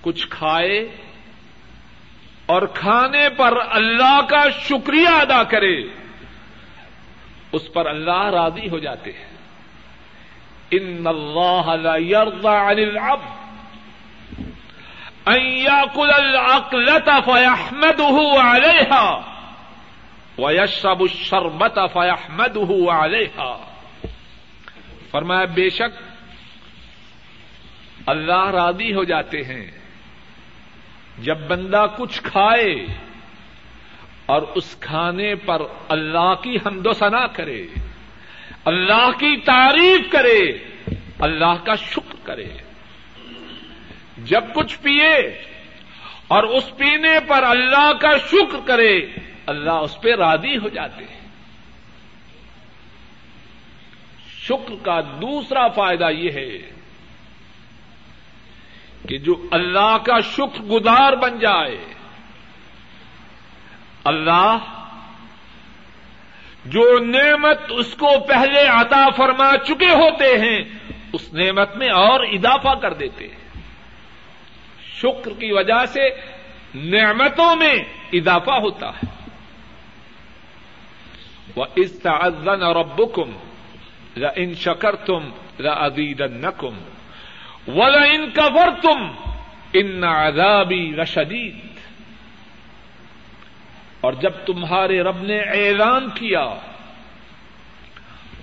کچھ 0.00 0.26
کھائے 0.30 0.88
اور 2.46 2.62
کھانے 2.62 3.28
پر 3.36 3.58
اللہ 3.70 4.20
کا 4.28 4.50
شکریہ 4.50 5.08
ادا 5.08 5.42
کرے، 5.42 5.82
اس 7.52 7.72
پر 7.72 7.86
اللہ 7.86 8.24
راضی 8.24 8.68
ہو 8.68 8.78
جاتے 8.78 9.12
ہیں۔ 9.12 9.32
ان 10.70 11.06
اللہ 11.06 11.76
لا 11.82 11.96
يرضى 11.96 12.48
عن 12.48 12.78
العبد۔ 12.78 13.42
ياكل 15.40 16.10
العقلة 16.14 17.20
فيحمده 17.24 18.18
عليها 18.40 19.20
ويشرب 20.38 21.00
الشربة 21.00 21.86
فيحمده 21.92 22.96
عليها 22.96 23.56
فرمایا، 25.10 25.44
بے 25.44 25.70
شک 25.70 26.02
اللہ 28.06 28.50
راضی 28.50 28.94
ہو 28.94 29.04
جاتے 29.04 29.44
ہیں۔ 29.44 29.81
جب 31.18 31.38
بندہ 31.38 31.86
کچھ 31.96 32.22
کھائے 32.22 32.86
اور 34.26 34.42
اس 34.42 34.76
کھانے 34.80 35.34
پر 35.34 35.62
اللہ 35.88 36.34
کی 36.42 36.56
حمد 36.66 36.86
و 36.86 36.92
ثنا 36.92 37.26
کرے، 37.26 37.66
اللہ 38.64 39.10
کی 39.10 39.40
تعریف 39.40 40.12
کرے، 40.12 40.40
اللہ 41.18 41.64
کا 41.64 41.74
شکر 41.74 42.14
کرے۔ 42.22 42.48
جب 44.18 44.44
کچھ 44.54 44.78
پیے 44.78 45.16
اور 46.28 46.42
اس 46.42 46.76
پینے 46.76 47.20
پر 47.28 47.42
اللہ 47.42 47.92
کا 48.00 48.16
شکر 48.16 48.58
کرے، 48.66 49.00
اللہ 49.46 49.70
اس 49.70 50.00
پہ 50.00 50.14
رادی 50.14 50.56
ہو 50.56 50.68
جاتے 50.68 51.04
ہیں۔ 51.04 51.22
شکر 54.28 54.74
کا 54.82 55.00
دوسرا 55.00 55.68
فائدہ 55.68 56.10
یہ 56.10 56.30
ہے 56.30 56.81
کہ 59.08 59.18
جو 59.18 59.46
اللہ 59.50 59.98
کا 60.06 60.20
شکر 60.20 60.62
گزار 60.62 61.12
بن 61.12 61.38
جائے، 61.38 61.84
اللہ 64.04 64.58
جو 66.64 66.98
نعمت 66.98 67.58
اس 67.68 67.94
کو 67.94 68.20
پہلے 68.28 68.66
عطا 68.66 69.08
فرما 69.16 69.56
چکے 69.56 69.90
ہوتے 69.90 70.24
ہیں، 70.24 70.62
اس 71.12 71.32
نعمت 71.32 71.76
میں 71.76 71.88
اور 71.88 72.20
اضافہ 72.20 72.74
کر 72.82 72.94
دیتے 72.94 73.28
ہیں۔ 73.28 73.60
شکر 75.00 75.30
کی 75.30 75.52
وجہ 75.52 75.86
سے 75.86 76.08
نعمتوں 76.74 77.56
میں 77.56 77.74
اضافہ 78.12 78.50
ہوتا 78.50 78.88
ہے۔ 78.88 79.30
وہ 81.56 81.64
استعزن 81.76 82.62
اور 82.62 82.76
ابکم 82.76 83.30
ان 84.16 84.54
شکر 84.54 84.96
تم 84.96 85.30
ادید 85.58 86.20
ولا 87.66 88.02
ان 88.04 88.30
کفر 88.30 88.70
تم 88.82 89.06
ان 89.72 90.04
عذابی 90.04 90.84
رشدید 90.96 91.60
اور 94.00 94.12
جب 94.22 94.44
تمہارے 94.46 95.00
رب 95.02 95.22
نے 95.22 95.38
اعلان 95.56 96.08
کیا، 96.14 96.44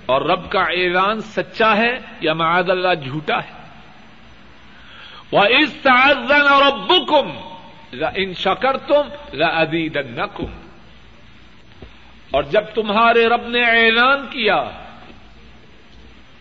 اور 0.06 0.22
رب 0.22 0.50
کا 0.52 0.64
اعلان 0.74 1.22
سچا 1.32 1.76
ہے 1.78 1.94
یا 2.22 2.34
معاذ 2.34 2.70
اللہ 2.70 2.94
جھوٹا 3.04 3.38
ہے؟ 3.38 3.58
وہ 5.32 5.44
اس 5.58 5.74
تعزن 5.84 6.48
اور 6.48 6.64
ابو 6.66 6.98
کم 7.06 7.28
ان 8.16 8.34
شکر 8.34 8.78
تم 8.88 9.06
اور 12.32 12.44
جب 12.52 12.66
تمہارے 12.74 13.26
رب 13.28 13.48
نے 13.48 13.62
اعلان 13.62 14.26
کیا، 14.32 14.58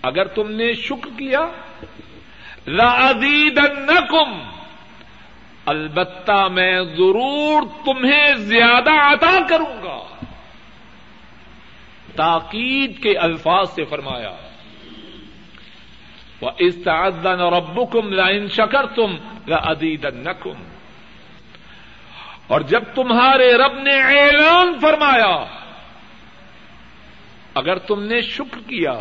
اگر 0.03 0.27
تم 0.35 0.51
نے 0.53 0.73
شکر 0.83 1.11
کیا 1.19 1.43
لدید 2.69 3.59
البتہ 5.67 6.49
میں 6.53 6.83
ضرور 6.83 7.63
تمہیں 7.85 8.35
زیادہ 8.35 8.91
عطا 8.91 9.39
کروں 9.49 9.83
گا۔ 9.83 9.99
تاکید 12.17 13.03
کے 13.03 13.19
الفاظ 13.19 13.71
سے 13.71 13.85
فرمایا 13.85 14.37
وہ 16.41 16.51
اس 16.59 16.75
تعدن 16.85 17.41
اور 17.41 17.53
ابو 17.53 17.87
کم 17.87 18.13
لائن 18.13 18.49
شکر 18.49 18.87
تم 18.87 19.17
ادید 19.53 20.05
نکم 20.05 20.63
اور 22.47 22.61
جب 22.61 22.83
تمہارے 22.95 23.53
رب 23.55 23.79
نے 23.79 24.03
اعلان 24.03 24.79
فرمایا، 24.81 25.45
اگر 27.55 27.79
تم 27.79 28.03
نے 28.03 28.21
شکر 28.21 28.59
کیا 28.59 28.95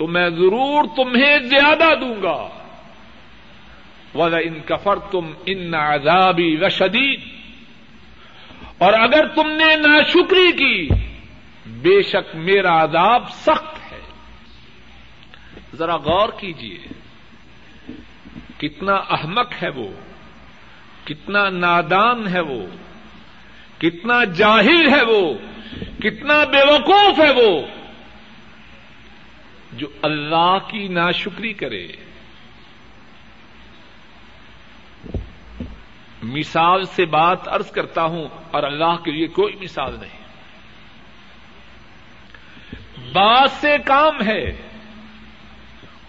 تو 0.00 0.06
میں 0.06 0.30
ضرور 0.30 0.84
تمہیں 0.96 1.38
زیادہ 1.38 1.98
دوں 2.00 2.22
گا۔ 2.22 2.48
ولا 4.14 4.36
ان 4.36 4.60
کفر 4.66 4.98
تم 4.98 5.32
ان 5.46 5.74
عذابی 5.74 6.56
رشدید 6.56 7.20
اور 8.78 8.92
اگر 8.92 9.26
تم 9.26 9.50
نے 9.50 9.76
ناشکری 9.76 10.52
کی، 10.52 10.88
بے 11.66 12.02
شک 12.02 12.36
میرا 12.36 12.84
عذاب 12.84 13.30
سخت 13.30 13.92
ہے۔ 13.92 14.00
ذرا 15.76 15.96
غور 15.96 16.28
کیجیے 16.38 16.78
کتنا 18.58 18.94
احمق 18.94 19.52
ہے 19.62 19.68
وہ، 19.68 19.88
کتنا 21.04 21.50
نادان 21.50 22.28
ہے 22.28 22.40
وہ، 22.40 22.66
کتنا 23.78 24.24
جاہل 24.24 24.88
ہے 24.88 25.02
وہ، 25.02 25.34
کتنا 25.98 26.44
بے 26.44 26.72
وقوف 26.72 27.20
ہے 27.20 27.30
وہ۔ 27.30 27.79
جو 29.72 29.86
اللہ 30.02 30.58
کی 30.70 30.88
ناشکری 30.88 31.52
کرے۔ 31.52 31.88
مثال 36.22 36.84
سے 36.84 37.04
بات 37.04 37.48
ارض 37.48 37.70
کرتا 37.70 38.04
ہوں 38.04 38.28
اور 38.50 38.62
اللہ 38.62 38.96
کے 39.04 39.10
لیے 39.10 39.26
کوئی 39.26 39.54
مثال 39.60 39.96
نہیں۔ 40.00 40.20
بات 43.12 43.50
سے 43.50 43.76
کام 43.84 44.22
ہے۔ 44.26 44.56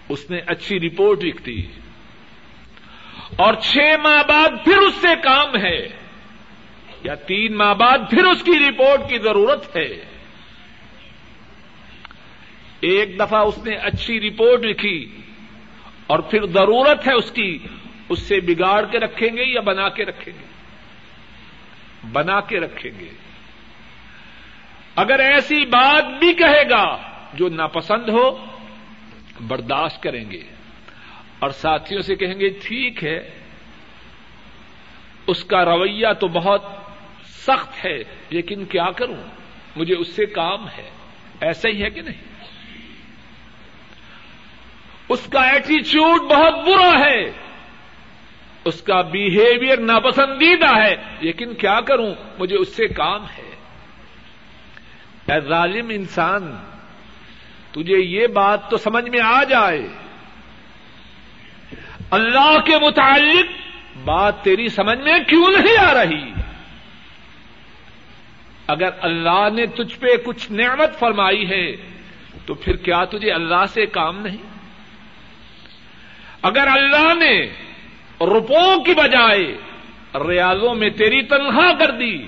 اس 0.08 0.30
نے 0.30 0.38
اچھی 0.46 0.80
رپورٹ 0.80 1.24
لکھ 1.24 1.42
دی 1.42 1.62
اور 3.36 3.54
چھ 3.54 3.78
ماہ 4.02 4.22
بعد 4.28 4.64
پھر 4.64 4.76
اس 4.76 4.94
سے 4.94 5.08
کام 5.22 5.56
ہے۔ 5.56 5.88
یا 7.02 7.14
تین 7.14 7.56
ماہ 7.56 7.74
بعد 7.74 7.98
پھر 8.10 8.24
اس 8.24 8.42
کی 8.42 8.52
رپورٹ 8.68 9.10
کی 9.10 9.18
ضرورت 9.18 9.76
ہے۔ 9.76 10.11
ایک 12.82 13.18
دفعہ 13.18 13.40
اس 13.40 13.58
نے 13.58 13.74
اچھی 13.76 14.20
رپورٹ 14.20 14.60
لکھی 14.60 15.16
اور 16.06 16.18
پھر 16.18 16.46
ضرورت 16.46 17.08
ہے 17.08 17.12
اس 17.12 17.30
کی، 17.30 17.58
اس 18.08 18.22
سے 18.22 18.40
بگاڑ 18.40 18.84
کے 18.86 18.98
رکھیں 18.98 19.36
گے 19.36 19.44
یا 19.44 19.60
بنا 19.60 19.88
کے 19.88 20.04
رکھیں 20.04 20.34
گے؟ 20.40 20.46
بنا 22.12 22.40
کے 22.40 22.60
رکھیں 22.60 22.90
گے۔ 23.00 23.08
اگر 24.96 25.18
ایسی 25.18 25.64
بات 25.66 26.04
بھی 26.18 26.34
کہے 26.34 26.70
گا 26.70 26.96
جو 27.34 27.48
ناپسند 27.48 28.08
ہو، 28.08 28.44
برداشت 29.40 30.02
کریں 30.02 30.30
گے۔ 30.30 30.42
اور 31.38 31.50
ساتھیوں 31.50 32.02
سے 32.02 32.14
کہیں 32.14 32.40
گے، 32.40 32.48
ٹھیک 32.48 33.04
ہے، 33.04 33.30
اس 35.26 35.44
کا 35.44 35.64
رویہ 35.64 36.06
تو 36.20 36.28
بہت 36.28 36.62
سخت 37.28 37.84
ہے، 37.84 38.02
لیکن 38.30 38.64
کیا 38.64 38.90
کروں؟ 38.90 39.28
مجھے 39.76 39.94
اس 39.94 40.08
سے 40.08 40.26
کام 40.26 40.68
ہے۔ 40.68 40.90
ایسا 41.40 41.68
ہی 41.68 41.82
ہے 41.82 41.90
کہ 41.90 42.00
نہیں؟ 42.00 42.31
اس 45.12 45.26
کا 45.32 45.40
ایٹیچیوڈ 45.40 46.20
بہت 46.20 46.54
برا 46.54 47.04
ہے۔ 47.06 47.32
اس 48.64 48.82
کا 48.82 49.00
بہیویئر 49.00 49.80
ناپسندیدہ 49.80 50.76
ہے۔ 50.76 50.96
لیکن 51.20 51.54
کیا 51.54 51.80
کروں؟ 51.80 52.14
مجھے 52.38 52.56
اس 52.56 52.76
سے 52.76 52.88
کام 52.88 53.24
ہے۔ 53.24 53.56
اے 55.32 55.40
ظالم 55.40 55.88
انسان، 55.88 56.56
تجھے 57.72 57.98
یہ 57.98 58.26
بات 58.26 58.70
تو 58.70 58.76
سمجھ 58.76 59.08
میں 59.10 59.20
آ 59.20 59.44
جائے۔ 59.44 59.88
اللہ 62.10 62.58
کے 62.66 62.76
متعلق 62.76 63.46
بات 64.04 64.42
تیری 64.42 64.68
سمجھ 64.68 64.98
میں 64.98 65.18
کیوں 65.18 65.50
نہیں 65.50 65.78
آ 65.78 65.94
رہی؟ 65.94 66.32
اگر 68.66 68.88
اللہ 69.00 69.48
نے 69.54 69.66
تجھ 69.66 69.98
پہ 69.98 70.06
کچھ 70.24 70.52
نعمت 70.52 70.98
فرمائی 70.98 71.50
ہے، 71.50 71.72
تو 72.46 72.54
پھر 72.54 72.76
کیا 72.76 73.04
تجھے 73.04 73.30
اللہ 73.30 73.66
سے 73.68 73.86
کام 73.86 74.18
نہیں؟ 74.18 74.51
اگر 76.42 76.68
اللہ 76.68 77.14
نے 77.14 77.46
روپوں 78.20 78.84
کی 78.84 78.94
بجائے 78.94 79.58
ریاضوں 80.28 80.74
میں 80.74 80.90
تیری 80.90 81.22
تنخواہ 81.22 81.72
کر 81.78 81.90
دی، 81.90 82.26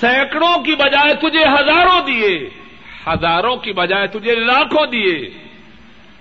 سینکڑوں 0.00 0.64
کی 0.64 0.74
بجائے 0.74 1.14
تجھے 1.14 1.44
ہزاروں 1.44 2.00
دیے، 2.06 2.48
ہزاروں 3.06 3.56
کی 3.56 3.72
بجائے 3.72 4.06
تجھے 4.06 4.34
لاکھوں 4.34 4.86
دیے، 4.86 5.30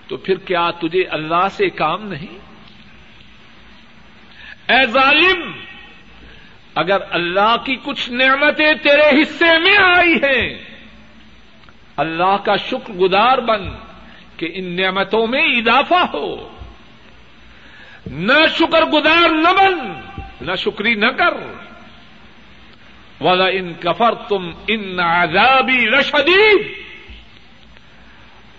تو 0.08 0.18
پھر 0.18 0.36
کیا 0.38 0.72
تجھے 0.72 1.04
اللہ 1.04 1.48
سے 1.52 1.70
کام 1.70 2.08
نہیں؟ 2.08 2.38
اے 4.72 4.86
ظالم، 4.86 5.52
اگر 6.76 6.98
اللہ 7.10 7.56
کی 7.66 7.76
کچھ 7.84 8.10
نعمتیں 8.10 8.74
تیرے 8.74 9.22
حصے 9.22 9.60
میں 9.60 9.78
آئی 9.78 10.14
ہیں، 10.14 10.58
اللہ 11.98 12.38
کا 12.46 12.56
شکر 12.56 12.94
گزار 12.94 13.38
بن۔ 13.38 13.70
کہ 14.38 14.52
ان 14.54 14.76
نعمتوں 14.76 15.28
میں 15.28 15.44
اضافہ 15.44 16.18
ہو۔ 16.18 16.56
نہ 18.12 18.48
شکر 18.48 18.82
گزار 18.82 19.30
نہ 19.30 19.50
بن، 19.54 19.94
نہ 20.42 20.56
شکری 20.56 20.94
نہ 20.94 21.08
کر۔ 21.08 21.34
والا 23.22 23.48
ان 23.48 23.74
کفر 23.74 24.16
تم 24.16 24.52
ان 24.68 25.00
عذابی 25.00 25.90
رشدید 25.90 26.86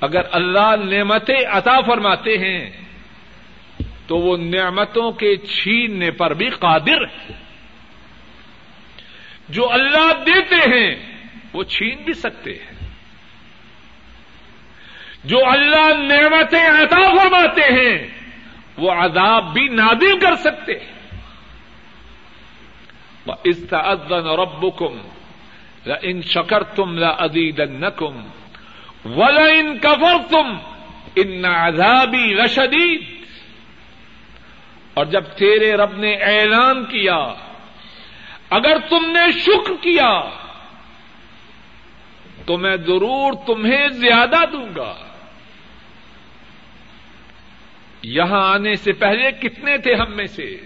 اگر 0.01 0.21
اللہ 0.33 0.75
نعمتیں 0.85 1.41
عطا 1.51 1.81
فرماتے 1.81 2.39
ہیں، 2.39 2.71
تو 4.07 4.17
وہ 4.17 4.37
نعمتوں 4.37 5.13
کے 5.13 5.37
چھیننے 5.37 6.11
پر 6.11 6.35
بھی 6.35 6.51
قادر 6.51 7.05
ہے 7.05 7.33
جو 9.49 9.73
اللہ 9.73 10.13
دیتے 10.27 10.57
ہیں، 10.57 10.97
وہ 11.53 11.65
چھین 11.65 12.03
بھی 12.05 12.13
سکتے 12.13 12.51
ہیں۔ 12.51 12.76
جو 15.25 15.39
اللہ 15.47 16.03
نعمتیں 16.03 16.67
عطا 16.67 17.03
فرماتے 17.03 17.63
ہیں، 17.63 18.09
وہ 18.77 18.93
عذاب 18.93 19.53
بھی 19.53 19.69
نادر 19.69 20.19
کر 20.21 20.37
سکتے 20.37 20.73
ہیں۔ 20.73 20.97
استعدن 23.45 24.27
ربکم 24.27 24.99
ان 26.03 26.23
شکر 26.23 26.63
تم 26.63 26.99
لا 26.99 27.09
ادید 27.09 27.61
نکم 27.61 28.29
ولا 29.05 29.47
ان 29.47 29.79
کفر 29.79 30.17
تم 30.31 30.59
ان 31.17 31.45
عذابی 31.45 32.35
رشدید 32.35 33.27
اور 34.95 35.07
جب 35.07 35.23
تیرے 35.23 35.73
رب 35.73 35.97
نے 35.97 36.15
اعلان 36.15 36.85
کیا، 36.85 37.35
اگر 38.51 38.79
تم 38.89 39.11
نے 39.11 39.33
شکر 39.33 39.73
کیا، 39.81 40.23
تو 42.47 42.59
میں 42.59 42.77
ضرور 42.77 43.33
تمہیں 43.47 43.89
زیادہ 43.89 44.39
دوں 44.53 44.69
گا۔ 44.77 45.06
یہاں 48.03 48.55
آنے 48.55 48.75
سے 48.75 48.93
پہلے 48.93 49.33
کتنے 49.33 49.79
تھے 49.79 49.95
ہم 49.95 50.17
میں 50.17 50.27
سے؟ 50.27 50.57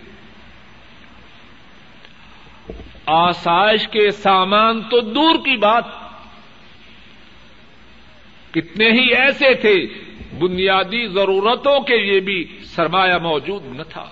آسائش 3.07 3.89
کے 3.89 4.11
سامان 4.11 4.83
تو 4.83 5.01
دور 5.01 5.35
کی 5.35 5.57
بات۔ 5.57 5.85
کتنے 8.51 8.91
ہی 8.91 9.15
ایسے 9.15 9.55
تھے، 9.55 9.87
بنیادی 10.39 11.07
ضرورتوں 11.07 11.81
کے 11.81 11.97
لیے 11.97 12.21
بھی 12.21 12.59
سرمایہ 12.65 13.19
موجود 13.23 13.65
نہ 13.65 13.83
تھا۔ 13.83 14.07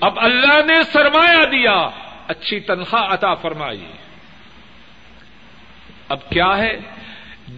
اب 0.00 0.20
اللہ 0.20 0.62
نے 0.66 0.82
سرمایہ 0.92 1.44
دیا، 1.44 1.88
اچھی 2.26 2.60
تنخواہ 2.60 3.14
عطا 3.14 3.34
فرمائی۔ 3.34 3.86
اب 6.08 6.30
کیا 6.30 6.58
ہے؟ 6.58 6.99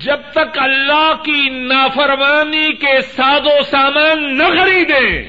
جب 0.03 0.21
تک 0.33 0.59
اللہ 0.59 1.13
کی 1.25 1.49
نافرمانی 1.49 2.75
کے 2.75 3.03
ساد 3.03 3.41
و 3.41 3.63
سامان 3.63 4.39
نہ 4.39 4.45
خریدیں، 4.45 5.29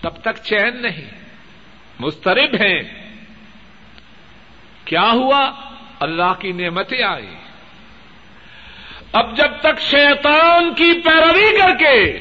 تب 0.00 0.16
تک 0.20 0.42
چین 0.42 0.82
نہیں۔ 0.82 1.10
مسترب 2.00 2.54
ہیں۔ 2.54 2.82
کیا 4.84 5.10
ہوا؟ 5.10 5.50
اللہ 6.00 6.32
کی 6.38 6.52
نعمتیں 6.52 7.02
آئی 7.02 7.34
اب 9.12 9.36
جب 9.36 9.50
تک 9.60 9.80
شیطان 9.80 10.74
کی 10.74 11.00
پیروی 11.00 11.58
کر 11.58 11.76
کے 11.78 12.18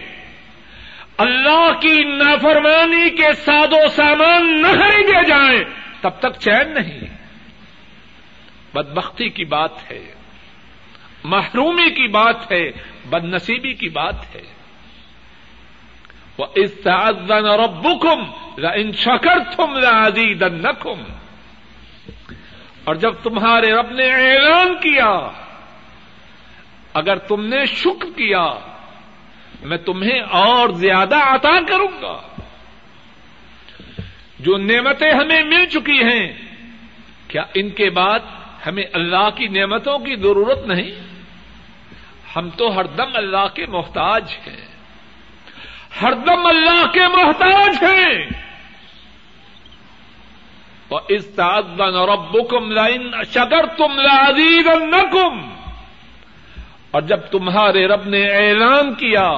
اللہ 1.17 1.71
کی 1.81 2.03
نافرمانی 2.03 3.09
کے 3.09 3.33
ساد 3.33 3.67
و 3.71 3.87
سامان 3.87 4.61
نہ 4.61 4.67
خریدے 4.67 5.27
جائیں، 5.27 5.63
تب 6.01 6.19
تک 6.19 6.39
چین 6.39 6.73
نہیں۔ 6.73 6.99
بدبختی 8.73 9.29
کی 9.29 9.45
بات 9.45 9.91
ہے۔ 9.91 10.18
محرومی 11.23 11.89
کی 11.89 12.07
بات 12.07 12.51
ہے 12.51 12.71
بد 13.09 13.23
نصیبی 13.23 13.73
کی 13.73 13.89
بات 13.89 14.35
ہے۔ 14.35 14.41
وہ 16.37 16.45
اس 16.55 16.87
رب 16.87 18.01
کم 18.01 18.19
ان 18.73 18.91
شکر 18.91 19.39
تم 19.57 19.77
رازی 19.77 20.33
اور 22.83 22.95
جب 22.95 23.11
تمہارے 23.11 23.71
رب 23.71 23.91
نے 23.91 24.09
اعلان 24.09 24.73
کیا، 24.75 25.29
اگر 26.93 27.15
تم 27.15 27.45
نے 27.45 27.65
شکر 27.65 28.05
کیا، 28.05 28.53
میں 29.61 29.77
تمہیں 29.77 30.19
اور 30.19 30.69
زیادہ 30.69 31.15
عطا 31.15 31.59
کروں 31.61 32.01
گا۔ 32.01 32.21
جو 34.39 34.57
نعمتیں 34.57 35.11
ہمیں 35.11 35.43
مل 35.43 35.65
چکی 35.65 36.03
ہیں، 36.03 36.33
کیا 37.27 37.41
ان 37.53 37.69
کے 37.69 37.89
بعد 37.89 38.19
ہمیں 38.67 38.83
اللہ 38.93 39.29
کی 39.29 39.47
نعمتوں 39.47 39.99
کی 39.99 40.15
ضرورت 40.15 40.65
نہیں؟ 40.65 41.08
ہم 42.35 42.49
تو 42.49 42.75
ہر 42.75 42.85
دم 42.85 43.09
اللہ 43.13 43.47
کے 43.55 43.65
محتاج 43.65 44.35
ہیں۔ 44.47 44.67
ہر 46.01 46.13
دم 46.13 46.45
اللہ 46.45 46.91
کے 46.91 47.07
محتاج 47.07 47.83
ہیں۔ 47.83 48.25
اور 50.87 51.01
اس 51.07 51.35
بن 51.77 51.95
اور 51.95 52.09
ابکم 52.09 52.71
لائن 52.71 53.11
شگر 53.33 53.65
تم 53.65 53.99
لازیز 53.99 54.67
اور 56.91 57.01
جب 57.01 57.17
تمہارے 57.17 57.87
رب 57.87 58.05
نے 58.05 58.29
اعلان 58.29 58.93
کیا، 58.93 59.31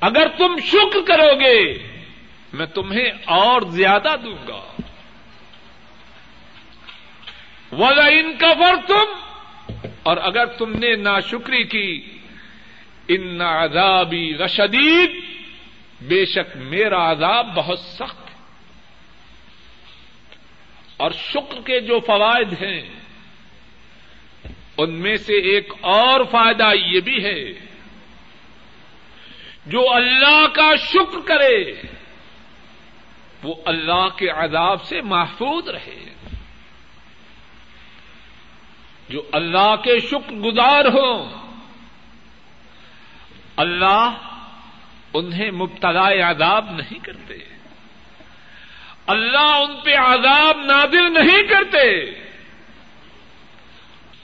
اگر 0.00 0.28
تم 0.28 0.56
شکر 0.56 0.98
کرو 1.06 1.40
گے، 1.40 1.88
میں 2.52 2.66
تمہیں 2.66 3.10
اور 3.24 3.62
زیادہ 3.62 4.14
دوں 4.24 4.48
گا۔ 4.48 4.80
ولا 7.72 8.06
ان 8.06 8.32
کا 8.38 8.52
تم 8.88 9.27
اور 10.08 10.16
اگر 10.16 10.46
تم 10.46 10.72
نے 10.78 10.96
ناشکری 10.96 11.64
کی، 11.64 12.18
ان 13.08 13.40
عذابی 13.40 14.34
رشدید 14.34 15.24
بے 16.00 16.26
شک 16.26 16.56
میرا 16.56 17.10
عذاب 17.10 17.54
بہت 17.54 17.78
سخت 17.78 18.30
ہے۔ 18.30 18.34
اور 20.96 21.10
شکر 21.10 21.60
کے 21.64 21.80
جو 21.80 22.00
فوائد 22.00 22.52
ہیں، 22.52 22.90
ان 24.76 24.94
میں 24.94 25.16
سے 25.16 25.32
ایک 25.32 25.72
اور 25.80 26.24
فائدہ 26.24 26.76
یہ 26.86 27.00
بھی 27.00 27.24
ہے، 27.24 27.52
جو 29.66 29.92
اللہ 29.92 30.46
کا 30.54 30.74
شکر 30.76 31.20
کرے، 31.24 31.72
وہ 33.42 33.54
اللہ 33.64 34.08
کے 34.16 34.28
عذاب 34.28 34.84
سے 34.84 35.00
محفوظ 35.00 35.68
رہے۔ 35.68 36.04
جو 39.08 39.22
اللہ 39.32 39.76
کے 39.76 40.00
شکر 40.00 40.32
گزار 40.32 40.84
ہوں۔ 40.84 41.48
اللہ 43.56 44.14
انہیں 45.14 45.50
مبتلا 45.50 46.30
عذاب 46.30 46.70
نہیں 46.70 46.98
کرتے۔ 47.04 47.34
اللہ 49.06 49.38
ان 49.38 49.76
پہ 49.84 49.94
عذاب 49.94 50.56
نادل 50.64 51.12
نہیں 51.12 51.42
کرتے۔ 51.42 52.14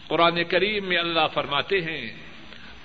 قرآن 0.08 0.44
کریم 0.44 0.88
میں 0.88 0.98
اللہ 0.98 1.28
فرماتے 1.34 1.80
ہیں، 1.80 2.16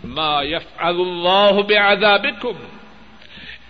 ما 0.03 0.43
يفعل 0.43 0.95
اللہ 0.99 1.61
بعذابكم 1.61 2.77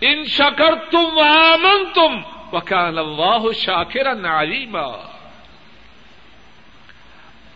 ان 0.01 0.25
شکر 0.25 0.75
تم 0.91 1.19
آمن 1.19 1.93
تم 1.93 2.21
وکان 2.53 2.97
اللہ 2.97 3.51
شاکر 3.55 4.25
علیما۔ 4.25 5.18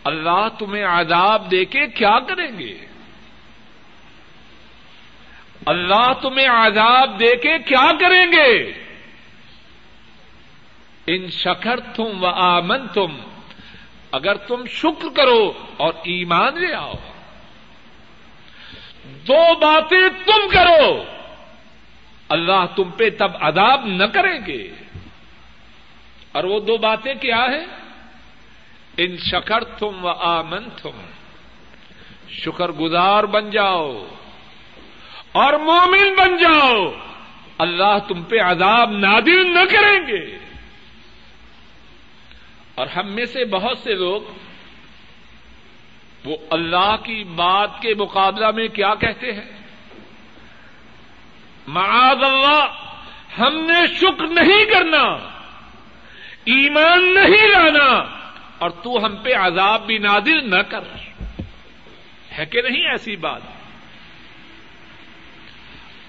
اللہ 0.04 0.48
تمہیں 0.60 0.84
عذاب 0.84 1.52
دے 1.52 1.66
کے 1.66 1.88
کیا 1.88 2.20
کریں 2.20 2.60
گے؟ 2.60 2.86
اللہ 5.66 6.14
تمہیں 6.22 6.48
عذاب 6.48 7.20
دے 7.20 7.36
کے 7.36 7.60
کیا 7.60 7.92
کریں 8.00 8.32
گے؟ 8.32 8.74
ان 11.08 11.30
شکر 11.30 11.80
تم 11.80 12.24
و 12.24 12.28
آمن 12.28 12.88
تم 12.88 13.18
اگر 14.12 14.36
تم 14.36 14.66
شکر 14.66 15.08
کرو 15.16 15.54
اور 15.78 15.94
ایمان 16.04 16.60
لے 16.60 16.74
آؤ۔ 16.74 16.94
دو 19.04 19.56
باتیں 19.60 20.10
تم 20.26 20.50
کرو، 20.52 21.04
اللہ 22.30 22.66
تم 22.76 22.90
پہ 22.98 23.10
تب 23.10 23.32
عذاب 23.42 23.86
نہ 23.86 24.04
کریں 24.04 24.40
گے۔ 24.48 24.68
اور 26.32 26.44
وہ 26.44 26.60
دو 26.60 26.78
باتیں 26.78 27.14
کیا 27.14 27.46
ہیں؟ 27.46 27.83
ان 28.98 29.18
شکر 29.18 29.64
تم 29.64 30.06
و 30.06 30.08
آمن 30.08 30.70
تم 30.70 31.02
شکر 32.30 32.72
گزار 32.72 33.24
بن 33.24 33.50
جاؤ 33.50 34.06
اور 35.32 35.54
مومن 35.54 36.16
بن 36.18 36.38
جاؤ۔ 36.38 36.92
اللہ 37.58 37.98
تم 38.08 38.24
پہ 38.24 38.36
عذاب 38.40 38.92
نادر 38.92 39.44
نہ 39.44 39.60
کریں 39.60 40.08
گے۔ 40.08 40.38
اور 42.76 42.88
ہم 42.88 43.12
میں 43.12 43.26
سے 43.26 43.46
بہت 43.46 43.78
سے 43.78 43.94
لوگ 43.94 44.22
وہ 46.26 46.38
اللہ 46.50 46.96
کی 47.04 47.24
بات 47.24 47.82
کے 47.82 47.94
مقابلہ 47.94 48.52
میں 48.52 48.68
کیا 48.68 48.96
کہتے 48.96 49.32
ہیں؟ 49.32 49.52
معاذ 51.68 52.24
اللہ، 52.24 52.68
ہم 53.40 53.56
نے 53.56 53.88
شکر 53.94 54.28
نہیں 54.28 54.66
کرنا، 54.66 55.04
ایمان 56.46 57.16
نہیں 57.16 57.48
لانا۔ 57.48 58.23
اور 58.64 58.72
تو 58.72 59.06
ہم 59.06 59.16
پہ 59.16 59.34
عذاب 59.34 59.88
بھی 59.88 59.98
نادر 59.98 60.42
نہ 60.42 60.62
کر۔ 60.62 60.80
ہے 62.38 62.46
کہ 62.46 62.62
نہیں 62.62 62.90
ایسی 62.90 63.16
بات؟ 63.16 63.42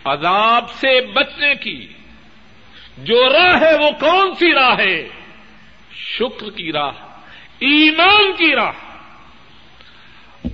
عذاب 0.04 0.70
سے 0.70 1.06
بچنے 1.06 1.54
کی 1.54 1.86
جو 2.98 3.32
راہ 3.32 3.60
ہے 3.60 3.74
وہ 3.74 3.90
کون 3.90 4.34
سی 4.34 4.52
راہ 4.52 4.78
ہے؟ 4.78 5.08
شکر 5.92 6.50
کی 6.50 6.72
راہ، 6.72 6.90
ایمان 7.58 8.32
کی 8.32 8.54
راہ۔ 8.54 8.72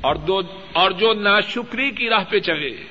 اور 0.00 0.14
دو، 0.14 0.40
اور 0.72 0.90
جو 0.90 1.14
ناشکری 1.14 1.90
کی 1.90 2.08
راہ 2.08 2.24
پہ 2.30 2.38
چلے، 2.38 2.82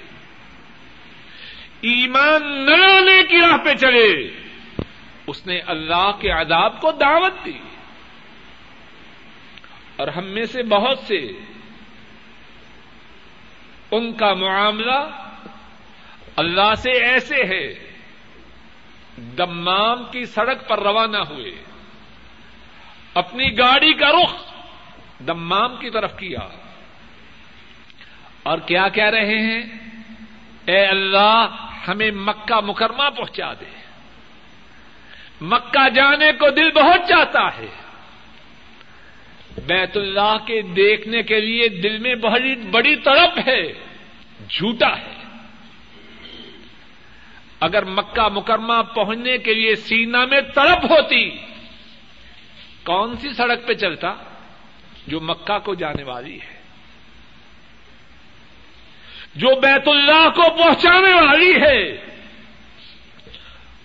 ایمان 1.81 2.65
نہ 2.65 2.75
لانے 2.75 3.23
کی 3.23 3.37
راہ 3.37 3.57
پہ 3.57 3.73
چلے، 3.73 4.29
اس 5.27 5.47
نے 5.47 5.59
اللہ 5.59 6.11
کے 6.21 6.31
عذاب 6.31 6.81
کو 6.81 6.91
دعوت 6.91 7.45
دی۔ 7.45 7.68
اور 9.99 10.07
ہم 10.07 10.25
میں 10.25 10.45
سے 10.45 10.63
بہت 10.63 10.99
سے 10.99 11.31
ان 13.91 14.13
کا 14.13 14.33
معاملہ 14.33 15.29
اللہ 16.35 16.75
سے 16.77 16.91
ایسے 16.91 17.35
ہے، 17.35 17.91
دمام 19.37 20.03
کی 20.11 20.25
سڑک 20.25 20.67
پر 20.69 20.79
روانہ 20.79 21.17
ہوئے، 21.17 21.51
اپنی 23.13 23.57
گاڑی 23.57 23.93
کا 23.93 24.07
رخ 24.07 24.33
دمام 25.27 25.75
کی 25.75 25.89
طرف 25.89 26.17
کیا۔ 26.17 26.39
اور 28.43 28.57
کیا 28.57 28.87
کہہ 28.87 29.09
رہے 29.09 29.41
ہیں؟ 29.41 29.61
اے 30.65 30.85
اللہ، 30.85 31.47
ہمیں 31.87 32.11
مکہ 32.11 32.59
مکرمہ 32.65 33.09
پہنچا 33.09 33.53
دے۔ 33.53 33.77
مکہ 35.41 35.89
جانے 35.89 36.31
کو 36.31 36.49
دل 36.49 36.71
بہت 36.71 36.99
چاہتا 37.09 37.57
ہے۔ 37.57 37.88
بیت 39.67 39.97
اللہ 39.97 40.37
کے 40.47 40.61
دیکھنے 40.61 41.23
کے 41.23 41.39
لیے 41.39 41.67
دل 41.67 41.97
میں 41.97 42.15
بڑی 42.15 42.55
بڑی 42.55 42.95
تڑپ 42.95 43.47
ہے، 43.47 43.73
جھوٹا 44.49 44.97
ہے۔ 44.97 45.19
اگر 47.59 47.85
مکہ 47.85 48.27
مکرمہ 48.27 48.81
پہنچنے 48.95 49.37
کے 49.37 49.53
لیے 49.53 49.75
سینا 49.75 50.25
میں 50.25 50.41
تڑپ 50.41 50.91
ہوتی، 50.91 51.29
کون 52.83 53.15
سی 53.15 53.29
سڑک 53.33 53.67
پہ 53.67 53.73
چلتا 53.73 54.13
جو 55.07 55.19
مکہ 55.19 55.59
کو 55.59 55.75
جانے 55.75 56.03
والی 56.03 56.39
ہے؟ 56.41 56.59
جو 59.35 59.59
بیت 59.59 59.87
اللہ 59.87 60.29
کو 60.29 60.55
پہنچانے 60.57 61.13
والی 61.13 61.55
ہے۔ 61.61 61.97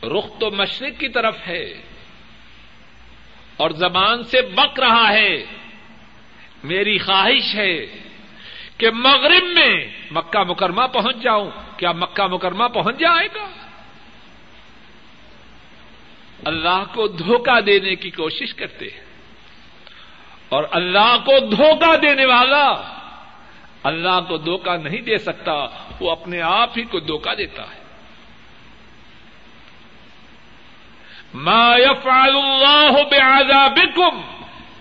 رخ 0.03 0.39
تو 0.41 0.51
مشرق 0.51 1.01
کی 1.01 1.09
طرف 1.09 1.37
ہے 1.47 1.83
اور 3.57 3.71
زبان 3.71 4.23
سے 4.23 4.43
بک 4.43 4.81
رہا 4.81 5.13
ہے۔ 5.13 5.45
میری 6.65 6.99
خواہش 6.99 7.55
ہے 7.55 7.87
کہ 8.79 8.91
مغرب 8.91 9.45
میں 9.45 9.87
مکہ 10.11 10.43
مکرمہ 10.43 10.87
پہنچ 10.87 11.17
جاؤں۔ 11.17 11.51
کیا 11.77 11.93
مکہ 11.93 12.27
مکرمہ 12.27 12.65
پہنچ 12.65 12.99
جائے 12.99 13.29
گا؟ 13.35 13.49
اللہ 16.45 16.85
کو 16.95 17.07
دھوکہ 17.07 17.61
دینے 17.61 17.95
کی 17.95 18.11
کوشش 18.11 18.55
کرتے 18.55 18.85
ہیں۔ 18.85 19.05
اور 20.49 20.65
اللہ 20.71 21.17
کو 21.25 21.47
دھوکہ 21.47 21.97
دینے 21.97 22.25
والا 22.25 22.75
اللہ 23.83 24.21
کو 24.29 24.37
دھوکہ 24.37 24.77
نہیں 24.77 25.01
دے 25.01 25.19
سکتا، 25.19 25.53
وہ 26.01 26.11
اپنے 26.11 26.41
آپ 26.41 26.71
ہی 26.79 26.83
کو 26.83 27.01
دھوکہ 27.01 27.35
دیتا 27.35 27.63
ہے۔ 27.63 27.85
ما 31.35 31.77
يفعل 31.77 32.37
اللہ 32.37 33.03
بعذابكم 33.11 34.34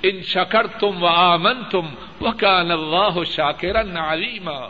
ان 0.04 0.24
شکر 0.24 0.68
تم 0.68 1.04
و 1.04 1.08
آمن 1.08 1.64
تم 1.64 1.86
وہ 2.20 2.32
کان 2.32 2.72
اللہ 2.72 3.24
شاکر 3.24 3.98
علیما۔ 3.98 4.68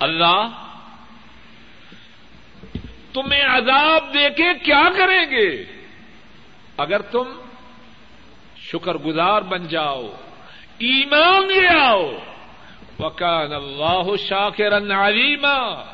اللہ 0.00 0.48
تمہیں 3.12 3.42
عذاب 3.42 4.14
دے 4.14 4.30
کے 4.30 4.54
کیا 4.64 4.88
کریں 4.98 5.30
گے؟ 5.30 5.64
اگر 6.76 7.02
تم 7.02 7.40
شکر 8.56 8.94
گزار 8.94 9.42
بن 9.42 9.68
جاؤ، 9.68 10.06
ایمان 10.78 11.48
لے 11.48 11.68
آؤ، 11.80 12.12
وکان 12.98 13.52
اللہ 13.52 14.16
شاکر 14.28 14.92
علیما۔ 14.92 15.92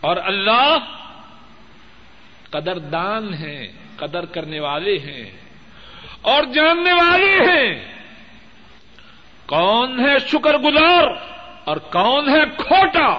اور 0.00 0.16
اللہ 0.16 0.78
قدر 2.50 2.78
دان 2.78 3.34
ہیں، 3.34 3.72
قدر 3.96 4.24
کرنے 4.24 4.60
والے 4.60 4.98
ہیں۔ 4.98 5.43
اور 6.24 6.44
جاننے 6.44 6.92
والے 6.92 7.32
ہیں۔ 7.32 7.94
کون 9.46 10.00
ہے 10.00 10.18
شکر 10.18 10.58
گزار 10.58 11.04
اور 11.64 11.76
کون 11.76 12.28
ہے 12.28 12.40
کھوٹا؟ 12.56 13.18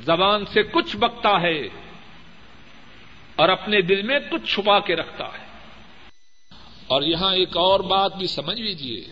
زبان 0.00 0.44
سے 0.44 0.62
کچھ 0.62 0.96
بکتا 0.96 1.40
ہے 1.40 1.60
اور 3.36 3.48
اپنے 3.48 3.80
دل 3.80 4.02
میں 4.02 4.18
کچھ 4.30 4.54
چھپا 4.54 4.78
کے 4.78 4.96
رکھتا 4.96 5.24
ہے۔ 5.24 5.46
اور 6.86 7.02
یہاں 7.02 7.34
ایک 7.34 7.56
اور 7.56 7.80
بات 7.80 8.16
بھی 8.16 8.26
سمجھ 8.26 8.60
لیجیے 8.60 9.04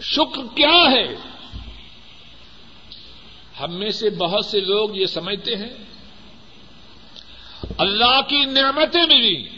شکر 0.00 0.56
کیا 0.56 0.90
ہے؟ 0.90 1.14
ہم 3.60 3.72
میں 3.72 3.90
سے 3.90 4.10
بہت 4.10 4.46
سے 4.46 4.60
لوگ 4.60 4.96
یہ 4.96 5.06
سمجھتے 5.06 5.56
ہیں، 5.56 5.74
اللہ 7.78 8.20
کی 8.28 8.44
نعمتیں 8.44 9.06
ملی۔ 9.06 9.55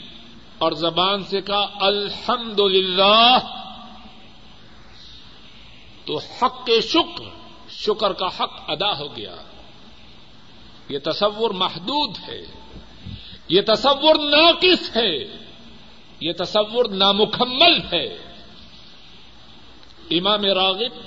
اور 0.58 0.72
زبان 0.72 1.24
سے 1.24 1.40
کہا 1.40 1.66
الحمد 1.80 2.60
للہ 2.60 3.38
تو 6.04 6.18
حق 6.18 6.66
کے 6.66 6.80
شکر 6.80 7.24
شکر 7.70 8.12
کا 8.12 8.26
حق 8.26 8.70
ادا 8.70 8.98
ہو 8.98 9.16
گیا۔ 9.16 9.36
یہ 10.88 10.98
تصور 11.04 11.50
محدود 11.50 12.16
ہے۔ 12.28 12.40
یہ 13.48 13.60
تصور 13.66 14.14
ناقص 14.14 14.96
ہے۔ 14.96 15.18
یہ 16.20 16.32
تصور 16.32 16.84
نامکمل 16.84 17.78
ہے۔ 17.92 18.18
امام 20.10 20.44
راغب 20.44 21.00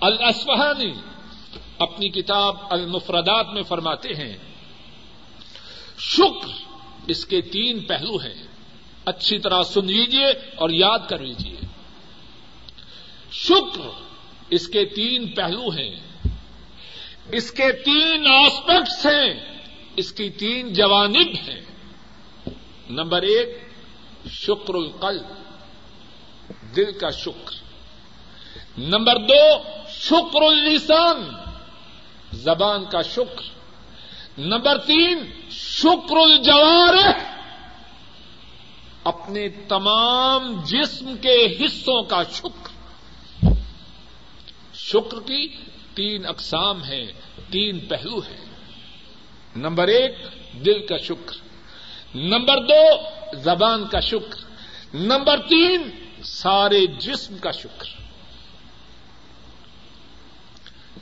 الاسفہانی 0.00 0.92
اپنی 1.78 2.08
کتاب 2.08 2.56
المفردات 2.70 3.46
میں 3.52 3.62
فرماتے 3.62 4.08
ہیں، 4.08 4.36
شکر 5.98 6.48
اس 7.06 7.26
کے 7.26 7.40
تین 7.40 7.86
پہلو 7.86 8.16
ہیں۔ 8.16 8.51
اچھی 9.04 9.38
طرح 9.38 9.62
سن 9.62 9.86
لیجیے 9.86 10.26
اور 10.56 10.70
یاد 10.70 10.98
کر 11.08 11.18
لیجیے 11.18 11.56
شکر 13.32 13.88
اس 14.50 14.68
کے 14.68 14.84
تین 14.84 15.32
پہلو 15.32 15.70
ہیں۔ 15.70 16.00
اس 17.32 17.50
کے 17.50 17.72
تین 17.72 18.26
آسپیکٹس 18.26 19.06
ہیں۔ 19.06 19.58
اس 19.96 20.12
کی 20.12 20.30
تین 20.30 20.72
جوانب 20.72 21.48
ہیں۔ 21.48 21.60
نمبر 22.90 23.22
ایک، 23.22 23.58
شکر 24.30 24.74
القلب، 24.74 25.26
دل 26.76 26.92
کا 26.92 27.10
شکر۔ 27.10 27.54
نمبر 28.78 29.16
دو، 29.16 29.62
شکر 29.90 30.42
اللسان، 30.42 31.34
زبان 32.32 32.84
کا 32.84 33.02
شکر۔ 33.02 33.42
نمبر 34.38 34.78
تین، 34.78 35.18
شکر 35.50 36.16
الجوار 36.16 37.31
اپنے 39.04 39.48
تمام 39.48 40.60
جسم 40.64 41.16
کے 41.16 41.56
حصوں 41.60 42.02
کا 42.02 42.22
شکر۔ 42.32 42.72
شکر 44.74 45.20
کی 45.20 45.48
تین 45.94 46.26
اقسام 46.26 46.82
ہیں، 46.82 47.06
تین 47.50 47.78
پہلو 47.78 48.18
ہیں۔ 48.18 48.44
نمبر 49.56 49.88
ایک، 49.88 50.18
دل 50.64 50.86
کا 50.86 50.96
شکر۔ 50.96 51.36
نمبر 52.16 52.66
دو، 52.66 53.08
زبان 53.42 53.88
کا 53.88 54.00
شکر۔ 54.00 54.44
نمبر 54.94 55.36
تین، 55.48 55.82
سارے 56.24 56.86
جسم 56.86 57.38
کا 57.38 57.50
شکر۔ 57.50 58.02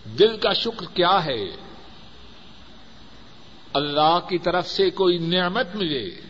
دل 0.05 0.37
کا 0.37 0.53
شکر 0.53 0.87
کیا 0.95 1.25
ہے؟ 1.25 1.45
اللہ 3.73 4.19
کی 4.29 4.39
طرف 4.39 4.69
سے 4.69 4.91
کوئی 4.91 5.19
نعمت 5.19 5.67
ملے۔ 5.75 6.30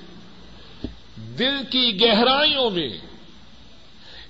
دل 1.20 1.64
کی 1.70 2.00
گہرائیوں 2.00 2.70
میں 2.70 2.98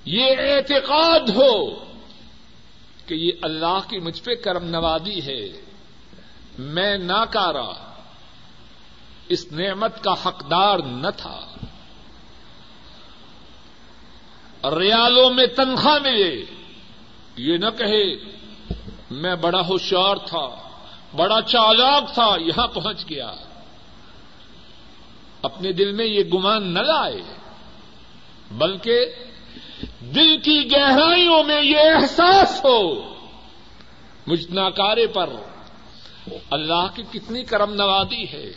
یہ 0.05 0.27
اعتقاد 0.39 1.29
ہو 1.29 1.75
کہ 3.07 3.15
یہ 3.15 3.33
اللہ 3.43 3.79
کی 3.89 3.99
مجھ 3.99 4.23
پہ 4.23 4.35
کرم 4.35 4.65
نوازی 4.65 5.21
ہے، 5.27 5.61
میں 6.59 6.99
ناکارا 6.99 7.97
اس 9.29 9.53
نعمت 9.53 10.05
کا 10.05 10.15
حقدار 10.27 10.79
نہ 10.79 11.09
تھا۔ 11.17 11.41
ریالوں 14.65 15.31
میں 15.31 15.47
تنخواہ 15.47 15.99
ملے، 15.99 16.45
یہ 17.37 17.57
نہ 17.57 17.71
کہے 17.79 18.17
میں 19.11 19.37
بڑا 19.37 19.61
ہوشیار 19.61 20.17
تھا، 20.17 20.69
بڑا 21.17 21.43
چالاک 21.43 22.15
تھا، 22.15 22.37
یہاں 22.41 22.67
پہنچ 22.67 23.11
گیا۔ 23.11 23.33
اپنے 25.43 25.73
دل 25.73 25.93
میں 25.93 26.07
یہ 26.07 26.23
گمان 26.35 26.75
نہ 26.75 26.79
لائے، 26.79 27.23
بلکہ 28.51 29.07
دل 30.01 30.39
کی 30.39 30.69
گہرائیوں 30.73 31.43
میں 31.43 31.63
یہ 31.63 31.79
احساس 31.79 32.65
ہو۔ 32.65 33.15
مجھ 34.27 34.51
ناکارے 34.51 35.07
پر 35.07 35.31
اللہ 36.51 36.87
کی 36.95 37.03
کتنی 37.13 37.45
کرم 37.45 37.75
نوازی 37.75 38.25
ہے، 38.33 38.53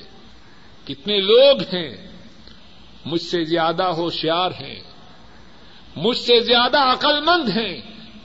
کتنے 0.88 1.22
لوگ 1.22 1.76
ہیں، 1.76 2.08
مجھ 3.06 3.22
سے 3.22 3.44
زیادہ 3.44 3.84
ہوشیار 3.84 4.52
ہیں، 4.52 4.80
مجھ 5.96 6.18
سے 6.18 6.40
زیادہ 6.40 6.78
عقل 6.78 7.22
مند 7.22 7.50
ہیں، 7.50 7.82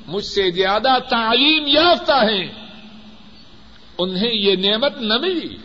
مجھ 0.07 0.25
سے 0.25 0.51
زیادہ 0.51 0.99
تعلیم 1.09 1.67
یافتہ 1.67 2.13
ہیں۔ 2.13 2.69
انہیں 3.99 4.33
یہ 4.33 4.57
نعمت 4.57 4.99
نہ 4.99 5.15
ملی۔ 5.15 5.57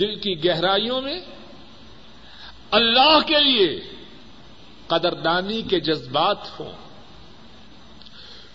دل 0.00 0.14
کی 0.14 0.44
گہرائیوں 0.44 1.00
میں 1.00 1.20
اللہ 2.70 3.18
کے 3.26 3.40
لیے 3.40 3.80
قدردانی 4.86 5.62
کے 5.62 5.80
جذبات 5.80 6.60
ہوں۔ 6.60 6.72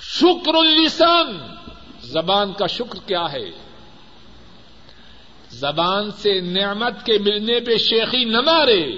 شکر 0.02 0.54
اللسان، 0.54 1.56
زبان 2.02 2.54
کا 2.54 2.68
شکر 2.68 3.08
کیا 3.08 3.32
ہے؟ 3.32 3.52
زبان 5.50 6.12
سے 6.12 6.42
نعمت 6.42 7.06
کے 7.06 7.18
ملنے 7.18 7.60
پہ 7.60 7.78
شیخی 7.78 8.26
نہ 8.26 8.42
مارے۔ 8.42 8.98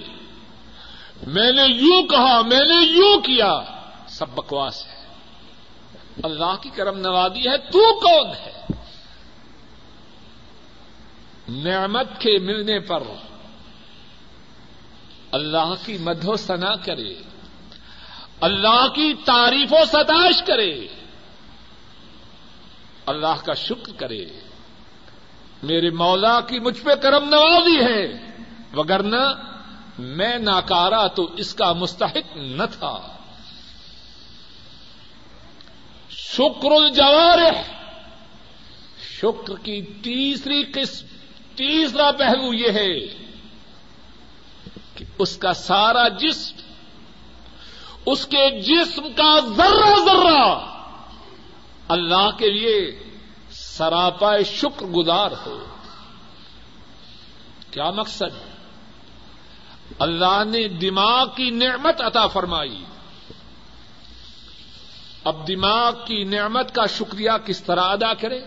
میں 1.27 1.51
نے 1.51 1.63
یوں 1.65 2.03
کہا، 2.03 2.41
میں 2.41 2.65
نے 2.65 2.85
یوں 2.85 3.21
کیا۔ 3.21 3.59
سب 4.07 4.29
بکواس 4.29 4.85
ہے۔ 4.85 5.05
اللہ 6.23 6.55
کی 6.61 6.69
کرم 6.69 6.99
نوازی 6.99 7.49
ہے، 7.49 7.57
تو 7.57 7.99
کون 7.99 8.27
ہے؟ 8.27 8.82
نعمت 11.49 12.19
کے 12.19 12.39
ملنے 12.39 12.79
پر 12.79 13.03
اللہ 15.31 15.73
کی 15.85 15.97
مدھو 15.97 16.35
سنا 16.35 16.75
کرے، 16.75 17.13
اللہ 18.41 18.87
کی 18.87 19.13
تعریف 19.25 19.73
و 19.73 19.85
ستائش 19.85 20.43
کرے، 20.43 20.87
اللہ 23.05 23.45
کا 23.45 23.53
شکر 23.53 23.93
کرے۔ 23.97 24.25
میرے 25.63 25.89
مولا 25.89 26.41
کی 26.41 26.59
مجھ 26.59 26.81
پہ 26.81 26.95
کرم 26.95 27.29
نوازی 27.29 27.85
ہے، 27.85 28.31
وگرنہ 28.73 29.53
میں 29.99 30.37
ناکارا 30.37 31.07
تو 31.07 31.33
اس 31.37 31.55
کا 31.55 31.73
مستحق 31.73 32.37
نہ 32.37 32.63
تھا۔ 32.79 33.17
شکر 36.09 36.71
الجوار 36.71 37.37
شکر 39.21 39.55
کی 39.63 39.81
تیسری 39.81 40.63
قسم 40.63 41.12
تیسرا 41.55 42.11
پہلو 42.11 42.53
یہ 42.53 42.71
ہے 42.71 42.99
کہ 44.95 45.05
اس 45.19 45.37
کا 45.37 45.53
سارا 45.53 46.07
جسم، 46.07 46.55
اس 48.05 48.25
کے 48.25 48.61
جسم 48.61 49.01
کا 49.15 49.39
ذرہ 49.39 49.95
ذرہ 50.05 50.69
اللہ 51.87 52.29
کے 52.37 52.49
لیے 52.49 53.03
سراپا 53.51 54.37
شکر 54.45 54.85
گزار 54.85 55.31
ہو۔ 55.45 55.65
کیا 57.71 57.91
مقصد؟ 57.91 58.53
اللہ 59.99 60.43
نے 60.45 60.67
دماغ 60.67 61.27
کی 61.35 61.49
نعمت 61.49 62.01
عطا 62.01 62.27
فرمائی۔ 62.27 62.83
اب 65.23 65.47
دماغ 65.47 65.93
کی 66.05 66.23
نعمت 66.23 66.75
کا 66.75 66.85
شکریہ 66.85 67.31
کس 67.45 67.63
طرح 67.63 67.81
ادا 67.81 68.13
کرے؟ 68.13 68.41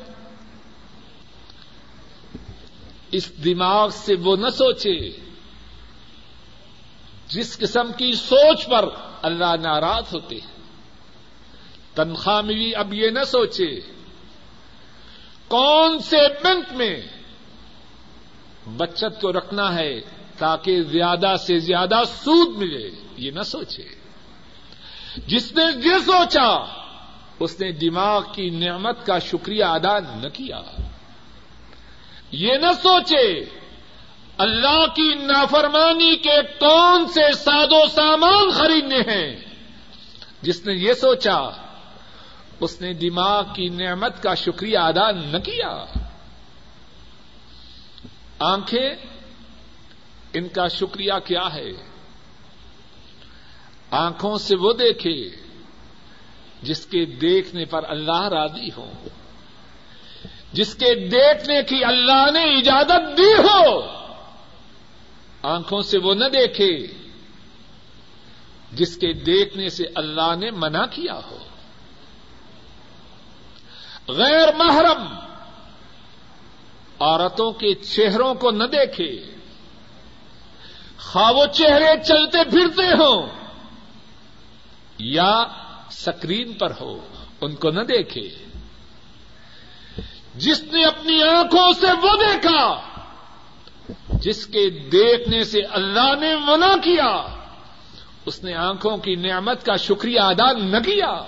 اس 3.13 3.45
دماغ 3.45 3.89
سے 3.89 4.15
وہ 4.15 4.37
نہ 4.37 4.49
سوچے 4.49 5.11
جس 7.29 7.59
قسم 7.59 7.93
کی 7.97 8.13
سوچ 8.13 8.67
پر 8.67 8.89
اللہ 9.23 9.55
ناراض 9.63 10.15
ہوتے 10.15 10.35
ہیں۔ 10.35 10.57
تنخواہ 11.95 12.41
ملی 12.41 12.75
اب 12.75 12.95
یہ 12.95 13.11
نہ 13.11 13.25
سوچے 13.27 13.81
کون 15.49 15.99
سے 15.99 16.17
بینک 16.43 16.73
میں 16.73 17.03
بچت 18.77 19.21
کو 19.21 19.33
رکھنا 19.33 19.75
ہے 19.75 20.01
تاکہ 20.39 20.83
زیادہ 20.83 21.35
سے 21.47 21.59
زیادہ 21.59 22.03
سود 22.09 22.57
ملے، 22.57 22.91
یہ 23.17 23.31
نہ 23.31 23.43
سوچے۔ 23.43 23.83
جس 25.27 25.53
نے 25.53 25.63
یہ 25.85 25.95
سوچا، 26.07 26.65
اس 27.41 27.61
نے 27.61 27.73
دماغ 27.73 28.23
کی 28.33 28.51
نعمت 28.51 29.07
کا 29.07 29.19
شکریہ 29.19 29.65
ادا 29.65 29.99
نہ 29.99 30.29
کیا۔ 30.29 30.76
یہ 32.31 32.53
نہ 32.55 32.73
سوچے، 32.83 33.45
اللہ 34.39 34.87
کی 34.97 35.15
نافرمانی 35.15 36.17
کے 36.17 36.43
کون 36.59 37.07
سے 37.07 37.33
ساد 37.33 37.69
و 37.71 37.87
سامان 37.89 38.51
خریدنے 38.51 39.01
ہیں؟ 39.01 39.37
جس 40.43 40.67
نے 40.67 40.73
یہ 40.73 40.93
سوچا، 40.93 41.41
اس 42.61 42.81
نے 42.81 42.93
دماغ 42.93 43.45
کی 43.55 43.69
نعمت 43.69 44.23
کا 44.23 44.35
شکریہ 44.35 44.79
ادا 44.79 45.11
نہ 45.11 45.39
کیا۔ 45.39 45.85
آنکھیں، 48.39 48.91
ان 50.33 50.49
کا 50.49 50.69
شکریہ 50.69 51.13
کیا 51.25 51.55
ہے؟ 51.55 51.71
آنکھوں 53.91 54.39
سے 54.39 54.57
وہ 54.57 54.73
دیکھے 54.73 55.31
جس 56.63 56.87
کے 56.87 57.05
دیکھنے 57.05 57.65
پر 57.65 57.85
اللہ 57.89 58.29
راضی 58.29 58.69
ہو 58.77 58.93
جس 60.53 60.75
کے 60.75 61.09
دیکھنے 61.09 61.63
کی 61.63 61.85
اللہ 61.85 62.31
نے 62.33 62.59
اجازت 62.59 63.19
دی 63.19 63.33
ہو، 63.33 63.81
آنکھوں 65.43 65.83
سے 65.83 65.99
وہ 65.99 66.15
نہ 66.15 66.25
دیکھے، 66.25 66.87
جس 68.73 68.97
کے 68.97 69.13
دیکھنے 69.13 69.69
سے 69.69 69.85
اللہ 69.95 70.37
نے 70.41 70.51
منع 70.51 70.87
کیا 70.87 71.21
ہو۔ 71.31 71.39
غیر 74.09 74.49
محرم، 74.57 75.15
عورتوں 77.01 77.53
کے 77.53 77.75
چہروں 77.75 78.35
کو 78.35 78.51
نہ 78.51 78.65
دیکھے۔ 78.65 79.31
خواہ 80.99 81.33
وہ 81.33 81.47
چہرے 81.47 82.05
چلتے 82.05 82.39
پھرتے 82.51 82.83
ہوں، 82.83 83.27
یا 84.99 85.45
سکرین 85.91 86.53
پر 86.53 86.73
ہو، 86.81 87.07
ان 87.41 87.55
کو 87.55 87.71
نہ 87.71 87.81
دیکھے۔ 87.81 88.46
جس 90.37 90.63
نے 90.63 90.85
اپنی 90.85 91.23
آنکھوں 91.23 91.73
سے 91.73 91.87
وہ 92.03 92.17
دیکھا، 92.21 92.81
جس 94.09 94.47
کے 94.47 94.71
دیکھنے 94.71 95.45
سے 95.45 95.61
اللہ 95.61 96.15
نے 96.21 96.37
منع 96.37 96.77
کیا، 96.77 97.37
اس 98.27 98.45
نے 98.45 98.55
آنکھوں 98.55 98.97
کی 98.97 99.15
نعمت 99.15 99.67
کا 99.67 99.77
شکریہ 99.77 100.21
ادا 100.21 100.53
نہ 100.53 100.79
کیا۔ 100.79 101.23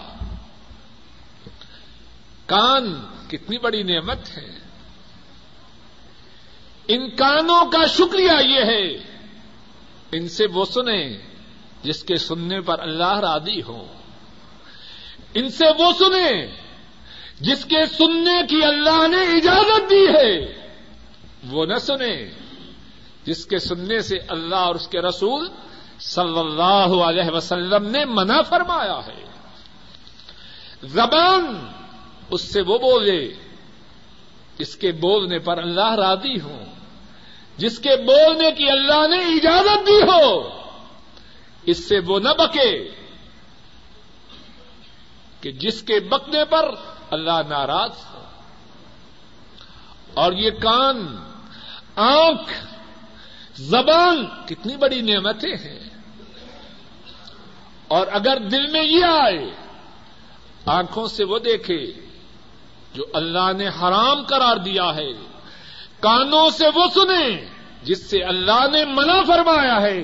کان 2.46 3.06
کتنی 3.28 3.59
بڑی 3.59 3.82
نعمت 3.82 4.18
ہے۔ 4.36 4.59
ان 6.88 7.11
کانوں 7.11 7.66
کا 7.66 7.86
شکریہ 7.86 8.46
یہ 8.46 8.64
ہے، 8.64 9.18
ان 10.12 10.28
سے 10.28 10.46
وہ 10.46 10.64
سنیں 10.64 11.18
جس 11.82 12.02
کے 12.02 12.16
سننے 12.16 12.61
پر 12.61 12.78
اللہ 12.78 13.18
راضی 13.18 13.62
ہو 13.62 13.86
ان 15.34 15.50
سے 15.50 15.64
وہ 15.78 15.92
سنیں 15.98 16.68
جس 17.41 17.64
کے 17.64 17.86
سننے 17.86 18.43
کی 18.49 18.64
اللہ 18.64 19.09
نے 19.09 19.36
اجازت 19.36 19.91
دی 19.91 20.07
ہے، 20.07 20.39
وہ 21.49 21.66
نہ 21.66 21.78
سنیں 21.78 22.30
جس 23.24 23.47
کے 23.47 23.59
سننے 23.59 24.01
سے 24.01 24.16
اللہ 24.28 24.57
اور 24.57 24.74
اس 24.74 24.89
کے 24.89 25.01
رسول 25.01 25.49
صلی 26.01 26.39
اللہ 26.39 27.03
علیہ 27.03 27.30
وسلم 27.30 27.89
نے 27.89 28.05
منع 28.05 28.43
فرمایا 28.43 29.01
ہے۔ 29.07 29.24
زبان 30.82 31.66
اس 32.30 32.41
سے 32.41 32.61
وہ 32.61 32.78
بولے، 32.78 33.34
جس 34.59 34.76
کے 34.76 34.93
بولنے 34.93 35.39
پر 35.39 35.59
اللہ 35.59 35.95
راضی 35.95 36.41
ہوں، 36.41 36.66
جس 37.57 37.78
کے 37.78 37.97
بولنے 37.97 38.53
کی 38.53 38.70
اللہ 38.70 39.09
نے 39.09 39.16
اجازت 39.16 39.86
دی 39.86 40.03
ہو، 40.03 40.49
اس 41.64 41.89
سے 41.89 41.99
وہ 41.99 42.18
نہ 42.18 42.28
بکے۔ 42.28 42.89
کہ 45.41 45.53
جس 45.53 45.82
کے 45.82 46.01
بکنے 46.01 46.45
پر 46.45 46.74
اللہ 47.11 47.40
ناراض 47.48 47.90
ہو۔ 48.14 48.24
اور 50.14 50.32
یہ 50.32 50.50
کان، 50.50 51.16
آنکھ، 51.96 52.52
زبان 53.61 54.26
کتنی 54.46 54.76
بڑی 54.76 55.00
نعمتیں 55.00 55.54
ہیں۔ 55.54 55.78
اور 57.88 58.06
اگر 58.12 58.36
دل 58.36 58.66
میں 58.66 58.82
یہ 58.82 59.04
آئے، 59.04 59.50
آنکھوں 60.66 61.06
سے 61.06 61.24
وہ 61.24 61.38
دیکھے 61.38 61.92
جو 62.94 63.04
اللہ 63.14 63.52
نے 63.56 63.68
حرام 63.68 64.22
قرار 64.22 64.56
دیا 64.56 64.94
ہے۔ 64.94 65.12
کانوں 66.00 66.50
سے 66.50 66.64
وہ 66.74 66.86
سنیں 66.94 67.48
جس 67.82 68.11
سے 68.11 68.22
اللہ 68.22 68.66
نے 68.72 68.84
منع 68.84 69.22
فرمایا 69.26 69.80
ہے۔ 69.80 70.02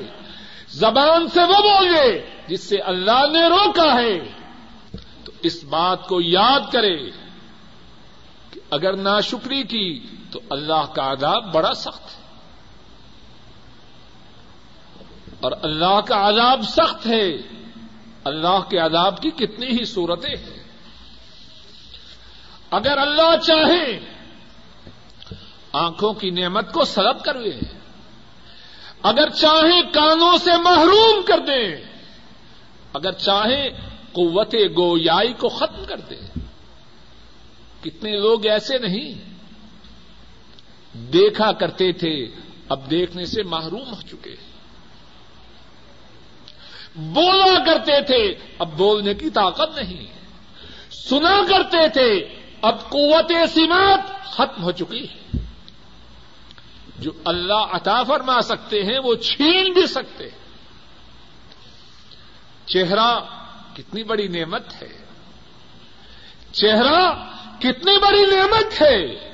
زبان 0.68 1.28
سے 1.28 1.40
وہ 1.40 1.54
بولے 1.54 2.26
جس 2.46 2.68
سے 2.68 2.78
اللہ 2.78 3.26
نے 3.32 3.48
روکا 3.48 3.94
ہے۔ 3.94 4.43
اس 5.44 5.64
بات 5.64 6.08
کو 6.08 6.20
یاد 6.20 6.60
کرے 6.72 7.10
کہ 8.50 8.60
اگر 8.70 8.96
ناشکری 8.96 9.62
کی 9.62 10.06
تو 10.30 10.40
اللہ 10.50 10.86
کا 10.94 11.12
عذاب 11.12 11.52
بڑا 11.52 11.74
سخت 11.74 12.02
ہے۔ 12.02 12.22
اور 15.40 15.52
اللہ 15.62 16.00
کا 16.00 16.28
عذاب 16.28 16.60
سخت 16.62 17.06
ہے۔ 17.06 17.36
اللہ 18.24 18.60
کے 18.70 18.78
عذاب 18.78 19.22
کی 19.22 19.30
کتنی 19.30 19.66
ہی 19.66 19.84
صورتیں 19.84 20.36
ہیں۔ 20.36 20.64
اگر 22.70 22.98
اللہ 22.98 23.36
چاہے، 23.42 24.00
آنکھوں 25.72 26.12
کی 26.12 26.30
نعمت 26.30 26.72
کو 26.72 26.84
سلب 26.84 27.24
کروے 27.24 27.60
اگر 29.02 29.28
چاہیں 29.30 29.82
کانوں 29.92 30.38
سے 30.38 30.50
محروم 30.64 31.22
کر 31.26 31.38
دیں 31.38 31.76
اگر 32.92 33.12
چاہیں 33.12 33.93
قوت 34.14 34.54
گویائی 34.76 35.32
کو 35.32 35.48
ختم 35.48 35.84
کر 35.84 36.00
دیں 36.00 36.38
کتنے 37.84 38.16
لوگ 38.16 38.46
ایسے 38.46 38.78
نہیں۔ 38.78 39.34
دیکھا 40.94 41.52
کرتے 41.52 41.92
تھے، 41.92 42.26
اب 42.68 42.90
دیکھنے 42.90 43.26
سے 43.26 43.42
محروم 43.42 43.94
ہو 43.94 44.00
چکے۔ 44.10 44.36
بولا 46.94 47.64
کرتے 47.64 48.02
تھے، 48.02 48.34
اب 48.58 48.76
بولنے 48.76 49.14
کی 49.14 49.30
طاقت 49.30 49.78
نہیں۔ 49.78 50.06
سنا 50.90 51.40
کرتے 51.48 51.88
تھے، 51.88 52.34
اب 52.62 52.90
قوت 52.90 53.32
سماعت 53.54 54.24
ختم 54.24 54.62
ہو 54.62 54.72
چکی 54.72 55.04
ہے۔ 55.04 55.38
جو 56.98 57.10
اللہ 57.24 57.66
عطا 57.72 58.02
فرما 58.02 58.40
سکتے 58.40 58.82
ہیں، 58.82 58.98
وہ 58.98 59.14
چھین 59.14 59.72
بھی 59.72 59.86
سکتے۔ 59.86 60.28
چہرہ 62.66 63.20
کتنی 63.74 64.04
بڑی 64.04 64.28
نعمت 64.28 64.82
ہے۔ 64.82 65.04
چہرہ 66.52 67.30
کتنی 67.58 67.98
بڑی 67.98 68.36
نعمت 68.36 68.82
ہے۔ 68.82 69.30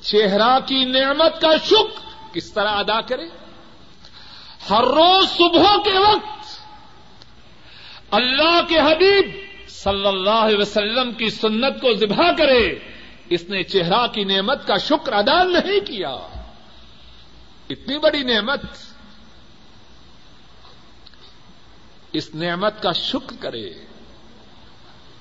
چہرہ 0.00 0.58
کی 0.66 0.84
نعمت 0.84 1.40
کا 1.40 1.56
شکر 1.64 2.34
کس 2.34 2.52
طرح 2.52 2.68
ادا 2.68 3.00
کرے۔ 3.00 3.28
ہر 4.70 4.84
روز 4.84 5.28
صبح 5.28 5.76
کے 5.84 5.98
وقت 5.98 6.60
اللہ 8.10 8.60
کے 8.68 8.78
حبیب 8.78 9.44
صلی 9.68 10.06
اللہ 10.06 10.30
علیہ 10.30 10.58
وسلم 10.58 11.12
کی 11.12 11.30
سنت 11.30 11.80
کو 11.80 11.94
ذبح 11.94 12.32
کرے۔ 12.38 12.78
اس 13.30 13.42
نے 13.48 13.62
چہرہ 13.62 14.06
کی 14.06 14.24
نعمت 14.24 14.66
کا 14.66 14.76
شکر 14.76 15.12
ادا 15.12 15.42
نہیں 15.42 15.86
کیا۔ 15.86 16.10
اتنی 17.70 17.98
بڑی 17.98 18.22
نعمت۔ 18.22 18.60
اس 22.14 22.34
نعمت 22.34 22.82
کا 22.82 22.92
شکر 22.92 23.36
کرے، 23.40 23.70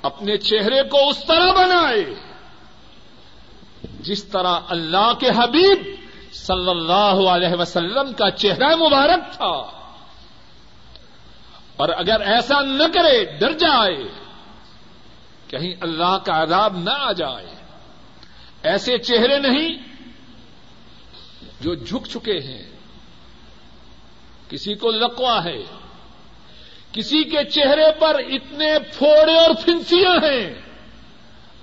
اپنے 0.02 0.38
چہرے 0.38 0.84
کو 0.84 1.10
اس 1.10 1.26
طرح 1.28 1.52
بنائے، 1.52 2.04
جس 4.00 4.24
طرح 4.24 4.60
اللہ 4.70 5.14
کے 5.20 5.30
حبیب 5.30 5.96
صلی 6.34 6.70
اللہ 6.70 7.30
علیہ 7.30 7.62
وسلم 7.62 8.14
کا 8.14 8.32
چہرہ 8.32 8.76
مبارک 8.76 9.34
تھا۔ 9.34 9.84
اور 11.76 11.90
اگر 11.90 12.22
ایسا 12.22 12.62
نہ 12.62 12.84
کرے، 12.94 13.26
ڈر 13.26 13.52
جائے، 13.52 14.04
کہیں 15.48 15.74
اللہ 15.82 16.18
کا 16.26 16.44
عذاب 16.44 16.78
نہ 16.78 16.90
آ 16.90 17.12
جائے۔ 17.12 17.56
ایسے 18.64 18.98
چہرے 18.98 19.40
نہیں 19.40 19.78
جو 21.62 21.76
جھک 21.76 22.08
چکے 22.10 22.40
ہیں۔ 22.40 22.72
کسی 24.50 24.74
کو 24.76 24.92
لقوا 24.92 25.44
ہے۔ 25.44 25.83
کسی 26.94 27.24
کے 27.24 27.44
چہرے 27.44 27.86
پر 28.00 28.20
اتنے 28.20 28.80
پھوڑے 28.98 29.38
اور 29.38 29.56
پھنسیاں 29.66 30.16
ہیں، 30.16 30.54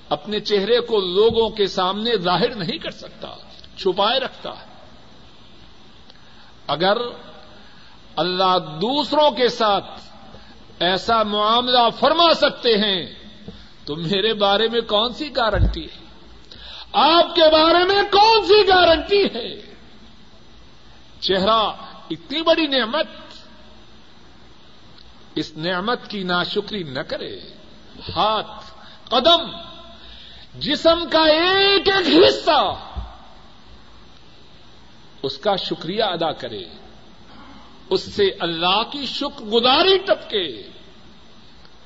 اپنے 0.08 0.40
چہرے 0.40 0.80
کو 0.80 1.00
لوگوں 1.00 1.50
کے 1.50 1.66
سامنے 1.66 2.16
ظاہر 2.16 2.54
نہیں 2.54 2.78
کر 2.78 2.90
سکتا، 2.90 3.28
چھپائے 3.76 4.20
رکھتا 4.20 4.50
ہے۔ 4.50 4.66
اگر 6.66 6.96
اللہ 8.16 8.58
دوسروں 8.58 9.30
کے 9.30 9.48
ساتھ 9.48 10.00
ایسا 10.80 11.22
معاملہ 11.22 11.88
فرما 12.00 12.34
سکتے 12.34 12.78
ہیں، 12.78 13.06
تو 13.84 13.96
میرے 13.96 14.34
بارے 14.34 14.68
میں 14.68 14.80
کون 14.80 15.12
سی 15.12 15.36
گارنٹی 15.36 15.84
ہے؟ 15.84 16.00
آپ 16.92 17.34
کے 17.34 17.42
بارے 17.52 17.84
میں 17.84 18.02
کون 18.10 18.44
سی 18.44 18.68
گارنٹی 18.68 19.24
ہے؟ 19.24 19.74
چہرہ 21.20 21.72
اتنی 22.10 22.42
بڑی 22.42 22.66
نعمت 22.66 23.06
اس 25.34 25.56
نعمت 25.56 26.08
کی 26.08 26.22
ناشکری 26.22 26.82
نہ 26.82 27.00
کرے۔ 27.00 27.40
ہاتھ، 28.16 28.70
قدم، 29.08 29.50
جسم 30.58 31.04
کا 31.12 31.22
ایک 31.22 31.88
ایک 31.88 32.24
حصہ 32.28 32.74
اس 35.22 35.38
کا 35.38 35.56
شکریہ 35.56 36.02
ادا 36.02 36.32
کرے۔ 36.32 36.64
اس 37.90 38.14
سے 38.14 38.30
اللہ 38.40 38.82
کی 38.92 39.06
شکر 39.06 39.44
گزاری 39.44 39.98
ٹپکے۔ 39.98 40.62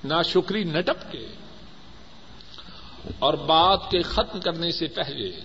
نہ 0.04 0.22
شکری 0.24 0.64
نہ 0.64 0.80
ٹپکے۔ 0.80 1.26
اور 3.18 3.34
بات 3.34 3.90
کے 3.90 4.02
ختم 4.02 4.40
کرنے 4.40 4.72
سے 4.72 4.86
پہلے 4.86 5.40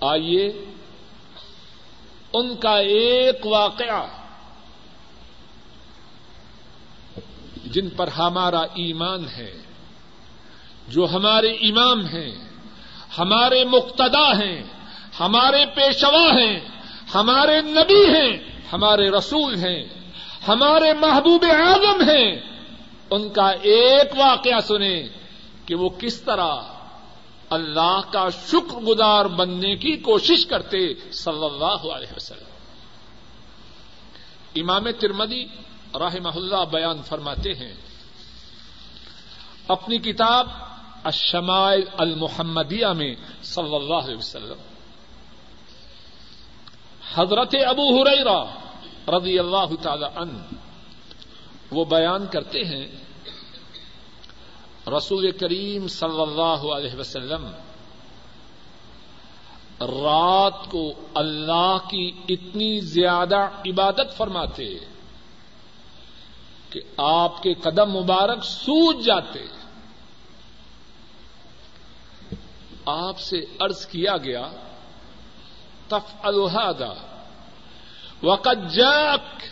آئیے 0.00 0.64
ان 2.32 2.56
کا 2.56 2.78
ایک 2.78 3.46
واقعہ۔ 3.46 4.25
جن 7.66 7.88
پر 7.90 8.08
ہمارا 8.08 8.60
ایمان 8.60 9.24
ہے، 9.36 9.54
جو 10.88 11.06
ہمارے 11.12 11.48
امام 11.48 12.06
ہیں، 12.06 12.32
ہمارے 13.18 13.64
مقتدا 13.64 14.32
ہیں، 14.32 14.62
ہمارے 15.20 15.66
پیشوا 15.74 16.32
ہیں، 16.40 16.60
ہمارے 17.14 17.60
نبی 17.60 18.04
ہیں، 18.06 18.60
ہمارے 18.72 19.10
رسول 19.10 19.54
ہیں، 19.54 19.84
ہمارے 20.48 20.92
محبوب 20.92 21.44
اعظم 21.44 22.00
ہیں۔ 22.08 22.40
ان 23.10 23.28
کا 23.28 23.48
ایک 23.48 24.18
واقعہ 24.18 24.60
سنیں 24.60 25.08
کہ 25.66 25.74
وہ 25.74 25.88
کس 25.88 26.20
طرح 26.20 26.56
اللہ 27.50 28.00
کا 28.12 28.28
شکر 28.30 28.76
گزار 28.76 29.24
بننے 29.24 29.76
کی 29.76 29.96
کوشش 29.96 30.46
کرتے 30.46 30.94
صلی 31.12 31.44
اللہ 31.44 31.92
علیہ 31.92 32.12
وسلم۔ 32.16 32.46
امام 34.56 34.90
ترمدی 34.90 35.44
راہ 35.94 36.16
اللہ 36.24 36.64
بیان 36.70 37.02
فرماتے 37.02 37.54
ہیں۔ 37.54 37.74
اپنی 39.68 39.98
کتاب 39.98 40.46
الشمائل 41.04 41.82
المحمدیہ 41.98 42.86
میں 42.86 43.14
صلی 43.42 43.76
اللہ 43.76 43.94
علیہ 43.94 44.16
وسلم۔ 44.16 44.58
حضرت 47.14 47.54
ابو 47.66 48.02
ہریرا 48.02 48.44
رضی 49.18 49.38
اللہ 49.38 49.82
تعالی 49.82 50.04
ان 50.04 50.42
وہ 51.70 51.84
بیان 51.84 52.26
کرتے 52.26 52.64
ہیں، 52.64 52.86
رسول 54.96 55.30
کریم 55.30 55.88
صلی 55.88 56.22
اللہ 56.22 56.72
علیہ 56.72 56.94
وسلم 56.98 57.50
رات 59.80 60.70
کو 60.70 60.92
اللہ 61.14 61.76
کی 61.90 62.12
اتنی 62.28 62.80
زیادہ 62.80 63.48
عبادت 63.66 64.16
فرماتے۔ 64.16 64.78
کہ 66.76 66.82
آپ 66.96 67.42
کے 67.42 67.54
قدم 67.54 67.90
مبارک 67.90 68.44
سوج 68.44 69.04
جاتے 69.04 69.38
آپ 72.86 73.18
سے 73.18 73.36
ارض 73.60 73.86
کیا 73.86 74.16
گیا 74.16 74.48
تف 75.88 76.14
الحدا 76.22 76.92
وقت 78.22 78.74
جاک 78.74 79.42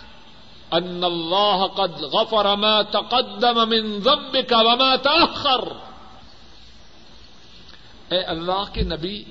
ان 0.70 1.04
اللہ 1.04 1.66
قد 1.66 2.02
غفر 2.02 2.56
ما 2.56 2.82
تقدم 2.82 3.68
من 3.68 3.98
ذنبك 3.98 4.52
وما 4.52 4.96
تاخر 4.96 5.68
اے 8.08 8.18
اللہ 8.18 8.72
کے 8.72 8.82
نبی، 8.82 9.24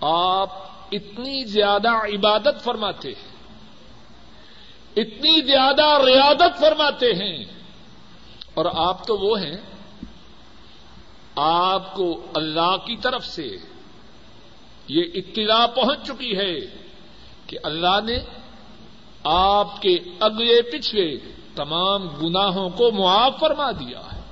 آپ 0.00 0.50
اتنی 0.92 1.44
زیادہ 1.44 1.88
عبادت 1.88 2.64
فرماتے 2.64 3.08
ہیں۔ 3.08 3.31
اتنی 4.96 5.40
زیادہ 5.40 6.04
ریادت 6.04 6.60
فرماتے 6.60 7.06
ہیں 7.06 7.44
اور 8.54 8.66
آپ 8.74 9.06
تو 9.06 9.16
وہ 9.16 9.40
ہیں 9.40 9.56
آپ 11.36 11.94
کو 11.94 12.26
اللہ 12.34 12.76
کی 12.76 12.96
طرف 12.96 13.26
سے 13.26 13.56
یہ 14.88 15.02
اطلاع 15.14 15.66
پہنچ 15.66 16.06
چکی 16.06 16.36
ہے 16.36 16.60
کہ 17.46 17.58
اللہ 17.62 18.00
نے 18.04 18.18
آپ 19.24 19.82
کے 19.82 19.98
اگلے 20.20 20.62
پچھلے 20.62 21.16
تمام 21.56 22.08
گناہوں 22.08 22.70
کو 22.70 22.90
معاف 22.90 23.40
فرما 23.40 23.70
دیا 23.70 24.00
ہے۔ 24.12 24.22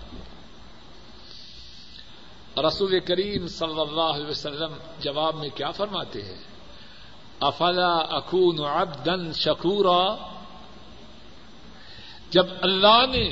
رسول 2.67 3.01
کریم 3.01 3.47
صلی 3.49 3.81
اللہ 3.81 4.01
علیہ 4.01 4.27
وسلم 4.27 4.73
جواب 5.01 5.35
میں 5.35 5.49
کیا 5.55 5.71
فرماتے 5.71 6.23
ہیں؟ 6.23 6.43
افلا 7.41 7.97
اخون 7.97 8.65
عبدا 8.65 9.33
شکورا؟ 9.33 10.17
جب 12.31 12.47
اللہ 12.61 13.05
نے 13.11 13.29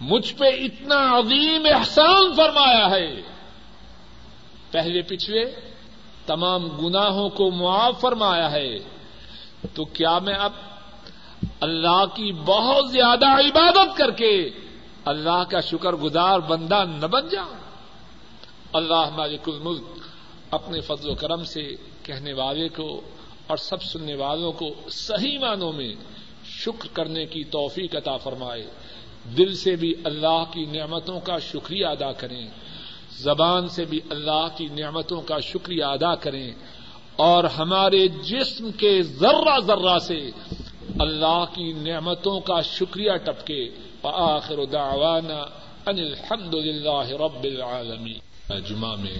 مجھ 0.00 0.34
پہ 0.34 0.48
اتنا 0.64 0.98
عظیم 1.18 1.66
احسان 1.74 2.32
فرمایا 2.36 2.90
ہے، 2.90 3.08
پہلے 4.70 5.02
پچھلے 5.02 5.44
تمام 6.26 6.68
گناہوں 6.78 7.28
کو 7.28 7.50
معاف 7.50 8.00
فرمایا 8.00 8.50
ہے، 8.52 8.78
تو 9.74 9.84
کیا 9.96 10.18
میں 10.18 10.34
اب 10.34 10.52
اللہ 11.60 12.04
کی 12.14 12.32
بہت 12.44 12.90
زیادہ 12.92 13.28
عبادت 13.40 13.96
کر 13.96 14.10
کے 14.10 14.32
اللہ 15.04 15.42
کا 15.50 15.60
شکر 15.60 15.92
گزار 15.94 16.38
بندہ 16.48 16.82
نہ 16.84 17.06
بن 17.06 17.28
جاؤں؟ 17.28 17.54
اللہ 18.72 19.10
مالک 19.16 19.48
الملک 19.48 20.04
اپنے 20.54 20.80
فضل 20.80 21.08
و 21.10 21.14
کرم 21.14 21.44
سے 21.44 21.62
کہنے 22.02 22.32
والے 22.32 22.68
کو 22.68 22.88
اور 23.46 23.56
سب 23.56 23.82
سننے 23.82 24.14
والوں 24.14 24.52
کو 24.52 24.68
صحیح 24.90 25.38
معنوں 25.38 25.72
میں 25.72 25.92
شکر 26.64 26.88
کرنے 26.92 27.26
کی 27.26 27.44
توفیق 27.44 27.96
عطا 27.96 28.16
فرمائے۔ 28.16 28.66
دل 29.36 29.54
سے 29.54 29.76
بھی 29.76 29.94
اللہ 30.04 30.44
کی 30.52 30.64
نعمتوں 30.64 31.20
کا 31.20 31.38
شکریہ 31.38 31.86
ادا 31.86 32.12
کریں۔ 32.12 32.48
زبان 33.18 33.68
سے 33.68 33.84
بھی 33.84 34.00
اللہ 34.10 34.48
کی 34.56 34.66
نعمتوں 34.66 35.20
کا 35.20 35.40
شکریہ 35.40 35.84
ادا 35.84 36.14
کریں۔ 36.14 36.50
اور 37.16 37.44
ہمارے 37.44 38.08
جسم 38.08 38.70
کے 38.72 39.02
ذرہ 39.02 39.58
ذرہ 39.66 39.98
سے 39.98 40.30
اللہ 40.98 41.44
کی 41.54 41.72
نعمتوں 41.72 42.40
کا 42.40 42.60
شکریہ 42.60 43.12
ٹپکے۔ 43.24 43.70
آخر 44.02 44.64
دعوانا 44.72 45.38
ان 45.86 45.98
الحمد 45.98 46.54
للہ 46.54 47.06
رب 47.08 47.44
العالمین۔ 47.44 48.18
جمعہ 48.68 48.96
میں 48.96 49.18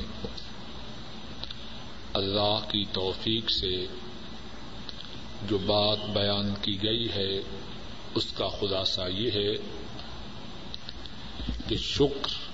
اللہ 2.12 2.58
کی 2.70 2.84
توفیق 2.92 3.50
سے 3.50 3.86
جو 5.48 5.58
بات 5.58 5.98
بیان 6.10 6.54
کی 6.62 6.82
گئی 6.82 7.08
ہے، 7.16 7.40
اس 8.14 8.32
کا 8.32 8.48
خلاصہ 8.48 9.00
یہ 9.08 9.30
ہے 9.30 9.54
کہ 11.68 11.76
شکر 11.76 12.46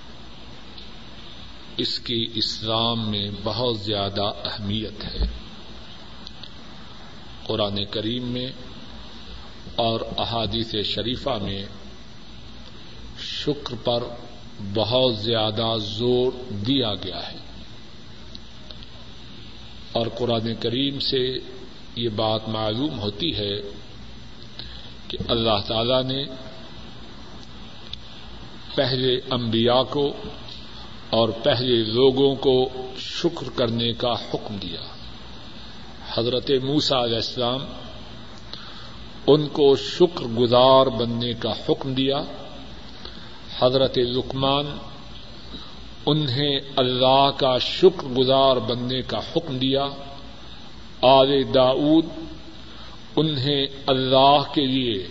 اس 1.77 1.99
کی 1.99 2.25
اسلام 2.35 3.11
میں 3.11 3.31
بہت 3.43 3.79
زیادہ 3.79 4.21
اہمیت 4.21 5.05
ہے۔ 5.05 5.19
قرآن 7.43 7.85
کریم 7.85 8.23
میں 8.23 8.47
اور 9.75 9.99
احادیث 10.17 10.75
شریفہ 10.85 11.37
میں 11.41 11.65
شکر 13.19 13.75
پر 13.75 14.03
بہت 14.73 15.17
زیادہ 15.17 15.77
زور 15.81 16.31
دیا 16.53 16.93
گیا 16.95 17.31
ہے۔ 17.31 17.37
اور 19.91 20.07
قرآن 20.17 20.55
کریم 20.59 20.99
سے 20.99 21.39
یہ 21.95 22.09
بات 22.09 22.49
معلوم 22.49 22.99
ہوتی 22.99 23.35
ہے 23.35 23.61
کہ 25.07 25.17
اللہ 25.27 25.59
تعالی 25.67 26.13
نے 26.13 26.25
پہلے 28.75 29.19
انبیاء 29.29 29.83
کو 29.89 30.13
اور 31.09 31.29
پہلے 31.29 31.83
لوگوں 31.83 32.35
کو 32.35 32.69
شکر 32.97 33.49
کرنے 33.55 33.93
کا 33.93 34.11
حکم 34.11 34.55
دیا۔ 34.55 34.79
حضرت 36.13 36.51
موسا 36.63 37.03
علیہ 37.03 37.15
السلام 37.15 37.65
ان 39.27 39.47
کو 39.47 39.75
شکر 39.75 40.23
گزار 40.23 40.85
بننے 40.85 41.33
کا 41.33 41.51
حکم 41.51 41.93
دیا۔ 41.93 42.23
حضرت 43.59 43.97
لکمان 43.97 44.77
انہیں 46.05 46.59
اللہ 46.75 47.29
کا 47.37 47.57
شکر 47.57 48.07
گزار 48.07 48.57
بننے 48.57 49.01
کا 49.01 49.17
حکم 49.17 49.57
دیا۔ 49.57 49.87
آل 51.03 51.53
داود 51.53 52.05
انہیں 53.15 53.67
اللہ 53.87 54.53
کے 54.53 54.65
لیے 54.65 55.07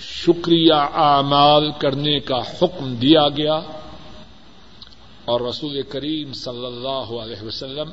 شکریہ 0.00 0.72
اعمال 0.94 1.70
کرنے 1.78 2.20
کا 2.20 2.36
حکم 2.36 2.94
دیا 2.94 3.28
گیا 3.28 3.60
اور 5.24 5.40
رسول 5.40 5.82
کریم 5.82 6.32
صلی 6.32 6.66
اللہ 6.66 7.22
علیہ 7.22 7.44
وسلم 7.44 7.90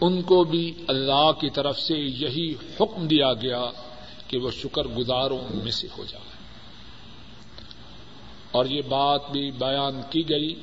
ان 0.00 0.22
کو 0.22 0.44
بھی 0.44 0.72
اللہ 0.88 1.30
کی 1.40 1.50
طرف 1.50 1.78
سے 1.78 1.94
یہی 1.94 2.54
حکم 2.80 3.06
دیا 3.06 3.32
گیا 3.32 3.64
کہ 4.28 4.38
وہ 4.38 4.50
شکر 4.50 4.84
گزاروں 4.84 5.38
میں 5.62 5.70
سے 5.70 5.88
ہو 5.98 6.04
جائے۔ 6.04 6.32
اور 8.50 8.66
یہ 8.66 8.82
بات 8.88 9.30
بھی 9.30 9.50
بیان 9.50 10.00
کی 10.10 10.28
گئی 10.28 10.54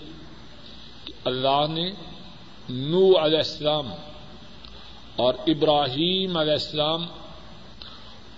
کہ 1.06 1.14
اللہ 1.26 1.66
نے 1.70 1.92
نو 2.70 3.26
علیہ 3.26 3.38
السلام 3.38 3.92
اور 5.16 5.34
ابراہیم 5.48 6.38
علیہ 6.38 6.52
السلام 6.52 7.06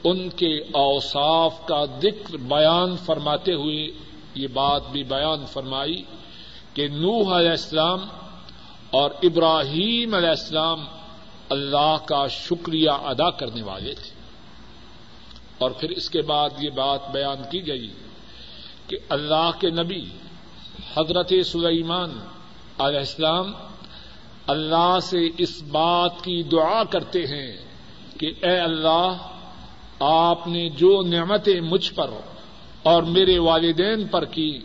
ان 0.04 0.30
کے 0.30 0.58
اوصاف 0.58 1.66
کا 1.66 1.86
ذکر 1.86 2.38
بیان 2.38 2.98
فرماتے 2.98 3.54
ہوئے 3.54 3.92
یہ 4.36 4.48
بات 4.48 4.82
بھی 4.92 5.04
بیان 5.04 5.46
فرمائی 5.46 6.04
کہ 6.74 6.88
نوح 6.88 7.38
علیہ 7.38 7.50
السلام 7.50 8.00
اور 8.90 9.12
ابراہیم 9.24 10.14
علیہ 10.14 10.30
السلام 10.30 10.86
اللہ 11.50 11.98
کا 12.06 12.28
شکریہ 12.28 12.90
ادا 12.90 13.30
کرنے 13.30 13.62
والے 13.62 13.94
تھے۔ 13.94 14.12
اور 15.58 15.72
پھر 15.72 15.90
اس 15.90 16.10
کے 16.10 16.22
بعد 16.22 16.50
یہ 16.60 16.70
بات 16.70 17.12
بیان 17.12 17.38
کی 17.52 17.68
گئی 17.68 17.94
کہ 18.88 18.98
اللہ 19.10 19.52
کے 19.60 19.70
نبی 19.70 20.06
حضرت 20.98 21.34
سلیمان 21.46 22.20
علیہ 22.78 23.00
السلام 23.00 23.54
اللہ 24.48 24.98
سے 25.04 25.30
اس 25.38 25.64
بات 25.64 26.12
کی 26.24 26.44
دعا 26.44 26.84
کرتے 26.84 27.20
ہیں 27.20 27.58
کہ 28.20 28.32
اے 28.44 28.60
اللہ، 28.60 29.18
آپ 30.00 30.48
نے 30.48 30.70
جو 30.70 31.02
نعمتیں 31.02 31.62
مجھ 31.62 31.94
پر 31.94 32.10
اور 32.84 33.04
میرے 33.04 33.40
والدین 33.40 34.08
پر 34.08 34.26
کی، 34.26 34.60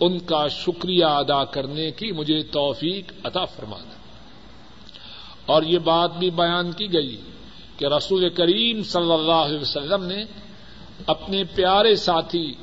ان 0.00 0.18
کا 0.18 0.48
شکریہ 0.48 1.04
ادا 1.04 1.44
کرنے 1.44 1.90
کی 1.90 2.12
مجھے 2.12 2.42
توفیق 2.42 3.12
عطا 3.24 3.44
فرمانا۔ 3.44 3.94
اور 5.46 5.62
یہ 5.62 5.78
بات 5.78 6.16
بھی 6.16 6.30
بیان 6.30 6.72
کی 6.72 6.92
گئی 6.92 7.20
کہ 7.76 7.84
رسول 7.84 8.28
کریم 8.28 8.82
صلی 8.82 9.12
اللہ 9.12 9.32
علیہ 9.32 9.58
وسلم 9.58 10.04
نے 10.04 10.24
اپنے 11.06 11.44
پیارے 11.44 11.96
ساتھی 11.96 12.54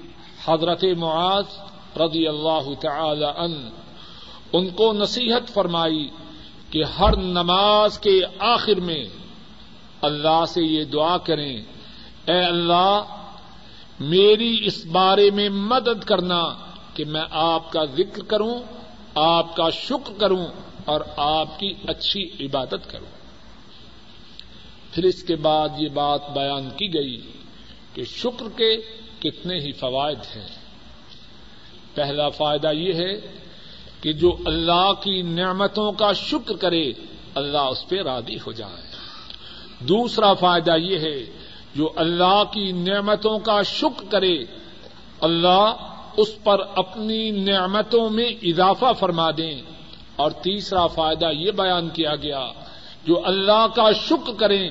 حضرت 0.45 0.83
معاذ 0.97 1.45
رضی 1.97 2.27
اللہ 2.27 2.73
تعالی 2.79 3.25
ان 3.37 3.69
ان 4.53 4.69
کو 4.69 4.93
نصیحت 4.93 5.53
فرمائی 5.53 6.09
کہ 6.69 6.83
ہر 6.83 7.17
نماز 7.17 7.99
کے 7.99 8.21
آخر 8.39 8.75
میں 8.75 9.05
اللہ 10.01 10.45
سے 10.47 10.61
یہ 10.61 10.83
دعا 10.83 11.17
کریں، 11.17 11.61
اے 12.27 12.43
اللہ، 12.43 13.03
میری 13.99 14.57
اس 14.61 14.85
بارے 14.85 15.29
میں 15.31 15.49
مدد 15.49 16.03
کرنا 16.03 16.43
کہ 16.93 17.05
میں 17.05 17.25
آپ 17.31 17.71
کا 17.71 17.85
ذکر 17.85 18.23
کروں، 18.23 18.59
آپ 19.15 19.55
کا 19.55 19.69
شکر 19.69 20.13
کروں 20.19 20.47
اور 20.85 21.01
آپ 21.17 21.59
کی 21.59 21.73
اچھی 21.87 22.29
عبادت 22.39 22.89
کروں۔ 22.89 23.15
پھر 24.91 25.03
اس 25.03 25.23
کے 25.23 25.35
بعد 25.35 25.69
یہ 25.77 25.89
بات 25.89 26.29
بیان 26.29 26.69
کی 26.69 26.93
گئی 26.93 27.31
کہ 27.93 28.03
شکر 28.03 28.45
کے 28.55 28.77
کتنے 29.19 29.55
ہی 29.55 29.71
فوائد 29.71 30.19
ہیں۔ 30.35 30.47
پہلا 31.95 32.29
فائدہ 32.29 32.71
یہ 32.73 32.93
ہے 32.93 33.44
کہ 34.01 34.13
جو 34.13 34.37
اللہ 34.45 34.91
کی 35.01 35.21
نعمتوں 35.21 35.91
کا 35.91 36.11
شکر 36.13 36.55
کرے، 36.55 36.93
اللہ 37.35 37.57
اس 37.57 37.89
پہ 37.89 38.01
راضی 38.01 38.35
ہو 38.35 38.51
جائے۔ 38.51 38.95
دوسرا 39.79 40.33
فائدہ 40.33 40.77
یہ 40.77 40.97
ہے، 40.99 41.25
جو 41.75 41.89
اللہ 41.95 42.43
کی 42.51 42.71
نعمتوں 42.71 43.39
کا 43.39 43.61
شکر 43.61 44.05
کرے، 44.09 44.37
اللہ 45.21 45.73
اس 46.17 46.43
پر 46.43 46.59
اپنی 46.75 47.31
نعمتوں 47.31 48.09
میں 48.09 48.29
اضافہ 48.43 48.93
فرما 48.99 49.31
دیں 49.31 49.61
اور 50.15 50.31
تیسرا 50.31 50.87
فائدہ 50.87 51.31
یہ 51.33 51.51
بیان 51.51 51.89
کیا 51.89 52.15
گیا، 52.15 52.47
جو 53.07 53.21
اللہ 53.25 53.67
کا 53.75 53.91
شکر 53.91 54.33
کریں 54.37 54.69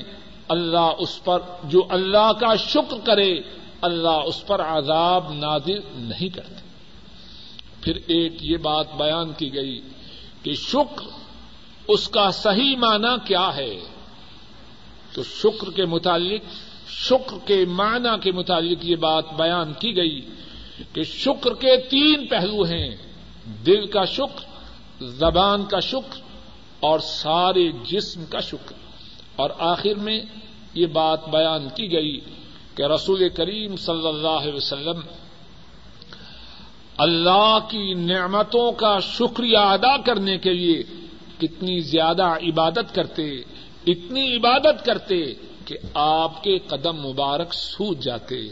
اللہ 0.48 0.90
اس 0.98 1.24
پر، 1.24 1.38
جو 1.64 1.86
اللہ 1.90 2.32
کا 2.40 2.54
شکر 2.54 2.96
کرے، 3.04 3.40
اللہ 3.80 4.20
اس 4.26 4.46
پر 4.46 4.62
عذاب 4.62 5.32
نازل 5.32 5.80
نہیں 5.94 6.28
کرتے۔ 6.28 6.63
پھر 7.84 7.98
ایک 8.06 8.32
یہ 8.40 8.56
بات 8.56 8.94
بیان 8.94 9.32
کی 9.32 9.54
گئی 9.54 9.80
کہ 10.42 10.54
شکر 10.54 11.04
اس 11.88 12.08
کا 12.08 12.30
صحیح 12.30 12.76
معنی 12.76 13.16
کیا 13.24 13.56
ہے؟ 13.56 13.80
تو 15.12 15.22
شکر 15.22 15.70
کے 15.70 15.84
متعلق، 15.84 16.40
شکر 16.88 17.36
کے 17.46 17.64
معنی 17.64 18.08
کے 18.22 18.32
متعلق 18.32 18.84
یہ 18.84 18.96
بات 18.96 19.24
بیان 19.36 19.72
کی 19.78 19.96
گئی 19.96 20.20
کہ 20.92 21.02
شکر 21.02 21.54
کے 21.54 21.76
تین 21.76 22.26
پہلو 22.26 22.62
ہیں۔ 22.62 22.96
دل 23.66 23.86
کا 23.86 24.04
شکر، 24.04 24.46
زبان 25.04 25.64
کا 25.64 25.80
شکر 25.80 26.20
اور 26.80 26.98
سارے 26.98 27.70
جسم 27.72 28.24
کا 28.24 28.40
شکر۔ 28.40 28.74
اور 29.36 29.50
آخر 29.58 29.94
میں 29.94 30.20
یہ 30.74 30.86
بات 30.86 31.28
بیان 31.28 31.68
کی 31.68 31.92
گئی 31.92 32.20
کہ 32.74 32.82
رسول 32.82 33.28
کریم 33.28 33.76
صلی 33.76 34.08
اللہ 34.08 34.28
علیہ 34.28 34.54
وسلم 34.54 35.00
اللہ 36.98 37.58
کی 37.70 37.94
نعمتوں 37.94 38.72
کا 38.72 38.98
شکریہ 39.00 39.58
ادا 39.58 39.96
کرنے 39.96 40.38
کے 40.38 40.52
لیے 40.52 40.82
کتنی 41.38 41.80
زیادہ 41.80 42.22
عبادت 42.22 42.94
کرتے، 42.94 43.34
اتنی 43.86 44.36
عبادت 44.36 44.84
کرتے 44.84 45.34
کہ 45.64 45.78
آپ 45.94 46.44
کے 46.44 46.58
قدم 46.58 46.96
مبارک 46.96 47.54
سوج 47.54 48.04
جاتے۔ 48.04 48.48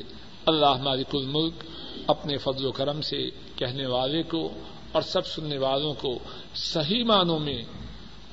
اللہ 0.47 0.83
مالک 0.83 1.07
الملک 1.13 1.65
اپنے 2.07 2.37
فضل 2.37 2.67
و 2.67 2.73
کرم 2.73 3.01
سے 3.01 3.29
کہنے 3.57 3.87
والے 3.87 4.23
کو 4.23 4.51
اور 4.93 5.03
سب 5.03 5.27
سننے 5.27 5.59
والوں 5.59 5.95
کو 5.95 6.19
صحیح 6.55 7.05
معنوں 7.05 7.39
میں 7.39 7.63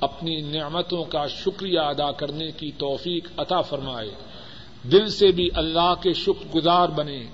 اپنی 0.00 0.40
نعمتوں 0.40 1.04
کا 1.04 1.26
شکریہ 1.26 1.80
ادا 1.80 2.12
کرنے 2.12 2.50
کی 2.52 2.70
توفیق 2.78 3.28
عطا 3.36 3.60
فرمائے۔ 3.60 4.10
دل 4.82 5.08
سے 5.08 5.32
بھی 5.32 5.48
اللہ 5.54 5.94
کے 6.02 6.12
شکر 6.12 6.54
گزار 6.54 6.88
بنے۔ 6.88 7.26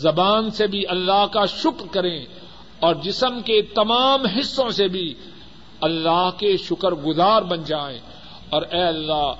زبان 0.00 0.50
سے 0.50 0.66
بھی 0.66 0.82
اللہ 0.88 1.26
کا 1.32 1.46
شکر 1.46 1.86
کریں 1.90 2.26
اور 2.80 2.94
جسم 2.94 3.40
کے 3.44 3.62
تمام 3.62 4.26
حصوں 4.26 4.70
سے 4.70 4.88
بھی 4.88 5.14
اللہ 5.80 6.30
کے 6.38 6.56
شکر 6.56 6.90
گزار 6.90 7.42
بن 7.42 7.62
جائیں۔ 7.66 7.98
اور 8.50 8.62
اے 8.62 8.82
اللہ، 8.82 9.32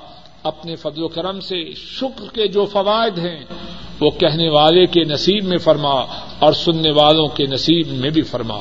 اپنے 0.43 0.77
فضل 0.77 1.03
و 1.03 1.09
کرم 1.09 1.41
سے 1.41 1.75
شکر 1.75 2.35
کے 2.35 2.49
جو 2.49 2.65
فوائد 2.65 3.19
ہیں، 3.19 3.45
وہ 4.01 4.11
کہنے 4.11 4.49
والے 4.49 4.87
کے 4.87 5.05
نصیب 5.05 5.45
میں 5.45 5.59
فرما 5.59 6.01
اور 6.39 6.53
سننے 6.53 6.91
والوں 6.91 7.29
کے 7.29 7.47
نصیب 7.47 7.89
میں 7.89 8.11
بھی 8.11 8.23
فرما۔ 8.23 8.59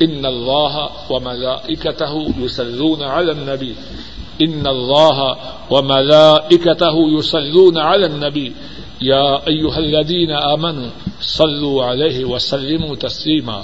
ان 0.00 0.26
اللہ 0.26 0.86
و 1.10 1.20
ملائکتہ 1.20 2.42
یصلون 2.44 3.02
علی 3.02 3.30
النبی۔ 3.30 3.72
ان 4.38 4.62
اللہ 4.66 5.32
و 5.70 5.82
ملائکتہ 5.82 6.84
یصلون 6.92 7.76
علی 7.76 8.04
النبی۔ 8.04 8.48
یا 9.00 9.36
ایها 9.46 9.76
الذین 9.76 10.32
آمنوا 10.32 10.88
صلوا 11.20 11.90
علیہ 11.90 12.24
وسلموا 12.24 12.96
تسلیما 12.96 13.62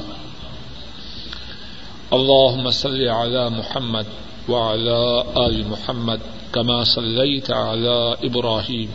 اللهم 2.12 2.70
صل 2.70 3.08
على 3.08 3.50
محمد 3.50 4.06
وعلى 4.48 5.24
آل 5.46 5.68
محمد 5.68 6.20
كما 6.52 6.84
صليت 6.84 7.50
على 7.50 8.16
إبراهيم 8.24 8.90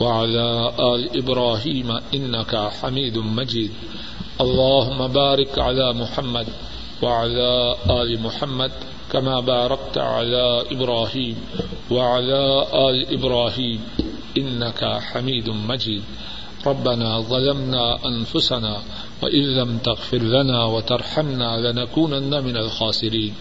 وعلى 0.00 0.72
آل 0.94 1.18
إبراهيم 1.18 1.90
إنك 2.14 2.56
حميد 2.80 3.18
مجيد. 3.18 3.70
اللهم 4.40 5.06
بارك 5.06 5.58
على 5.58 5.92
محمد 5.92 6.46
وعلى 7.02 7.76
آل 7.90 8.22
محمد 8.22 8.70
كما 9.12 9.40
باركت 9.40 9.98
على 9.98 10.62
إبراهيم 10.72 11.36
وعلى 11.90 12.66
آل 12.74 13.12
إبراهيم 13.12 13.80
إنك 14.36 15.00
حميد 15.00 15.50
مجيد. 15.50 16.02
ربنا 16.66 17.20
ظلمنا 17.20 18.06
أنفسنا 18.06 18.82
وإن 19.22 19.42
لم 19.42 19.78
تغفر 19.78 20.18
لنا 20.18 20.64
وترحمنا 20.64 21.56
لنكونن 21.56 22.44
من 22.44 22.56
الخاسرين. 22.56 23.34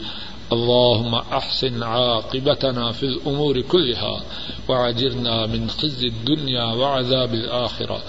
اللهم 0.54 1.16
احسن 1.16 1.84
عاقبتنا 1.84 2.92
في 2.92 3.04
الامور 3.04 3.62
كلها 3.62 4.22
وعجرنا 4.70 5.46
من 5.46 5.70
خزي 5.70 6.08
الدنيا 6.08 6.64
وعذاب 6.64 7.34
الاخره 7.34 8.00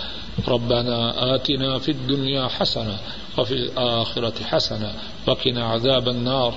ربنا 0.48 1.34
آتنا 1.34 1.78
في 1.78 1.90
الدنيا 1.90 2.48
حسنة 2.48 2.98
وفي 3.38 3.54
الآخرة 3.54 4.44
حسنة 4.44 4.92
وقنا 5.26 5.64
عذاب 5.64 6.08
النار. 6.08 6.54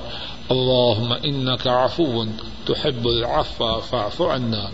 اللهم 0.52 1.14
إنك 1.14 1.68
عفو 1.68 2.26
تحب 2.68 3.08
العفو 3.08 3.80
فاعف 3.80 4.22
عنا. 4.22 4.72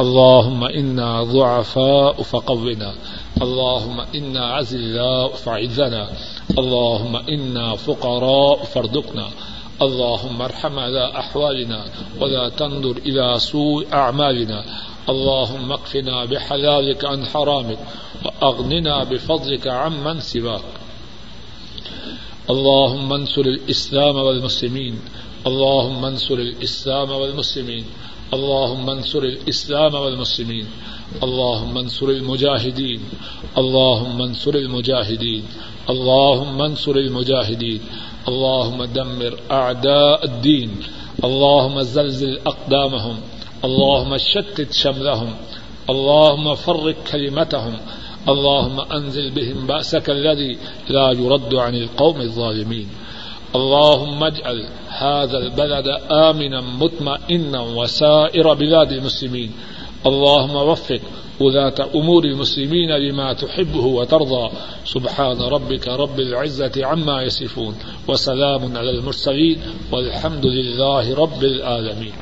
اللهم 0.00 0.64
إنا 0.64 1.22
ضعفاء 1.22 2.22
فقونا. 2.22 2.94
اللهم 3.42 4.00
إنا 4.14 4.44
عزلاء 4.46 5.28
فعزنا. 5.28 6.10
اللهم 6.58 7.16
إنا 7.16 7.76
فقراء 7.76 8.64
فارزقنا. 8.64 9.28
اللهم 9.82 10.42
ارحم 10.42 10.78
على 10.78 11.18
أحوالنا 11.18 11.84
ولا 12.20 12.48
تنظر 12.48 12.96
إلى 12.96 13.38
سوء 13.38 13.86
أعمالنا. 13.92 14.64
اللهم 15.08 15.72
اكفنا 15.72 16.24
بحلالك 16.24 17.04
عن 17.04 17.26
حرامك 17.26 17.78
وأغننا 18.24 19.04
بفضلك 19.04 19.66
عمن 19.66 20.20
سواك. 20.20 20.70
اللهم 22.50 23.12
انصر 23.12 23.40
الإسلام 23.40 24.16
والمسلمين. 24.16 24.98
اللهم 25.46 26.04
انصر 26.04 26.34
الإسلام 26.34 27.10
والمسلمين. 27.10 27.84
اللهم 28.34 28.90
انصر 28.90 29.22
الإسلام 29.22 29.94
والمسلمين، 29.94 30.66
اللهم 31.22 31.78
انصر 31.78 32.06
المجاهدين، 32.06 33.00
اللهم 33.58 34.22
انصر 34.22 34.54
المجاهدين، 34.54 35.42
اللهم 35.90 36.62
انصر 36.62 36.96
المجاهدين، 36.96 37.80
اللهم 38.28 38.84
دمر 38.84 39.32
أعداء 39.50 40.24
الدين، 40.24 40.70
اللهم 41.24 41.82
زلزل 41.82 42.38
أقدامهم 42.46 43.16
اللهم 43.64 44.16
شتت 44.18 44.72
شملهم، 44.72 45.34
اللهم 45.90 46.54
فرق 46.54 46.96
كلمتهم، 47.12 47.74
اللهم 48.28 48.80
أنزل 48.80 49.30
بهم 49.30 49.66
بأسك 49.66 50.10
الذي 50.10 50.58
لا 50.88 51.12
يرد 51.12 51.54
عن 51.54 51.74
القوم 51.74 52.20
الظالمين. 52.20 52.88
اللهم 53.54 54.24
اجعل 54.24 54.66
هذا 54.88 55.38
البلد 55.38 55.88
آمنا، 56.10 56.60
مطمئنا 56.60 57.60
وسائر 57.60 58.54
بلاد 58.54 58.92
المسلمين. 58.92 59.52
اللهم 60.06 60.56
وفق 60.56 61.00
ولاة 61.40 61.74
أمور 61.94 62.24
المسلمين 62.24 62.90
لما 62.96 63.32
تحبه 63.32 63.86
وترضى. 63.86 64.50
سبحان 64.84 65.40
ربك 65.40 65.88
رب 65.88 66.20
العزة 66.20 66.72
عما 66.86 67.22
يصفون. 67.22 67.74
وسلام 68.08 68.76
على 68.76 68.90
المرسلين، 68.90 69.58
والحمد 69.92 70.46
لله 70.46 71.14
رب 71.14 71.44
العالمين. 71.44 72.12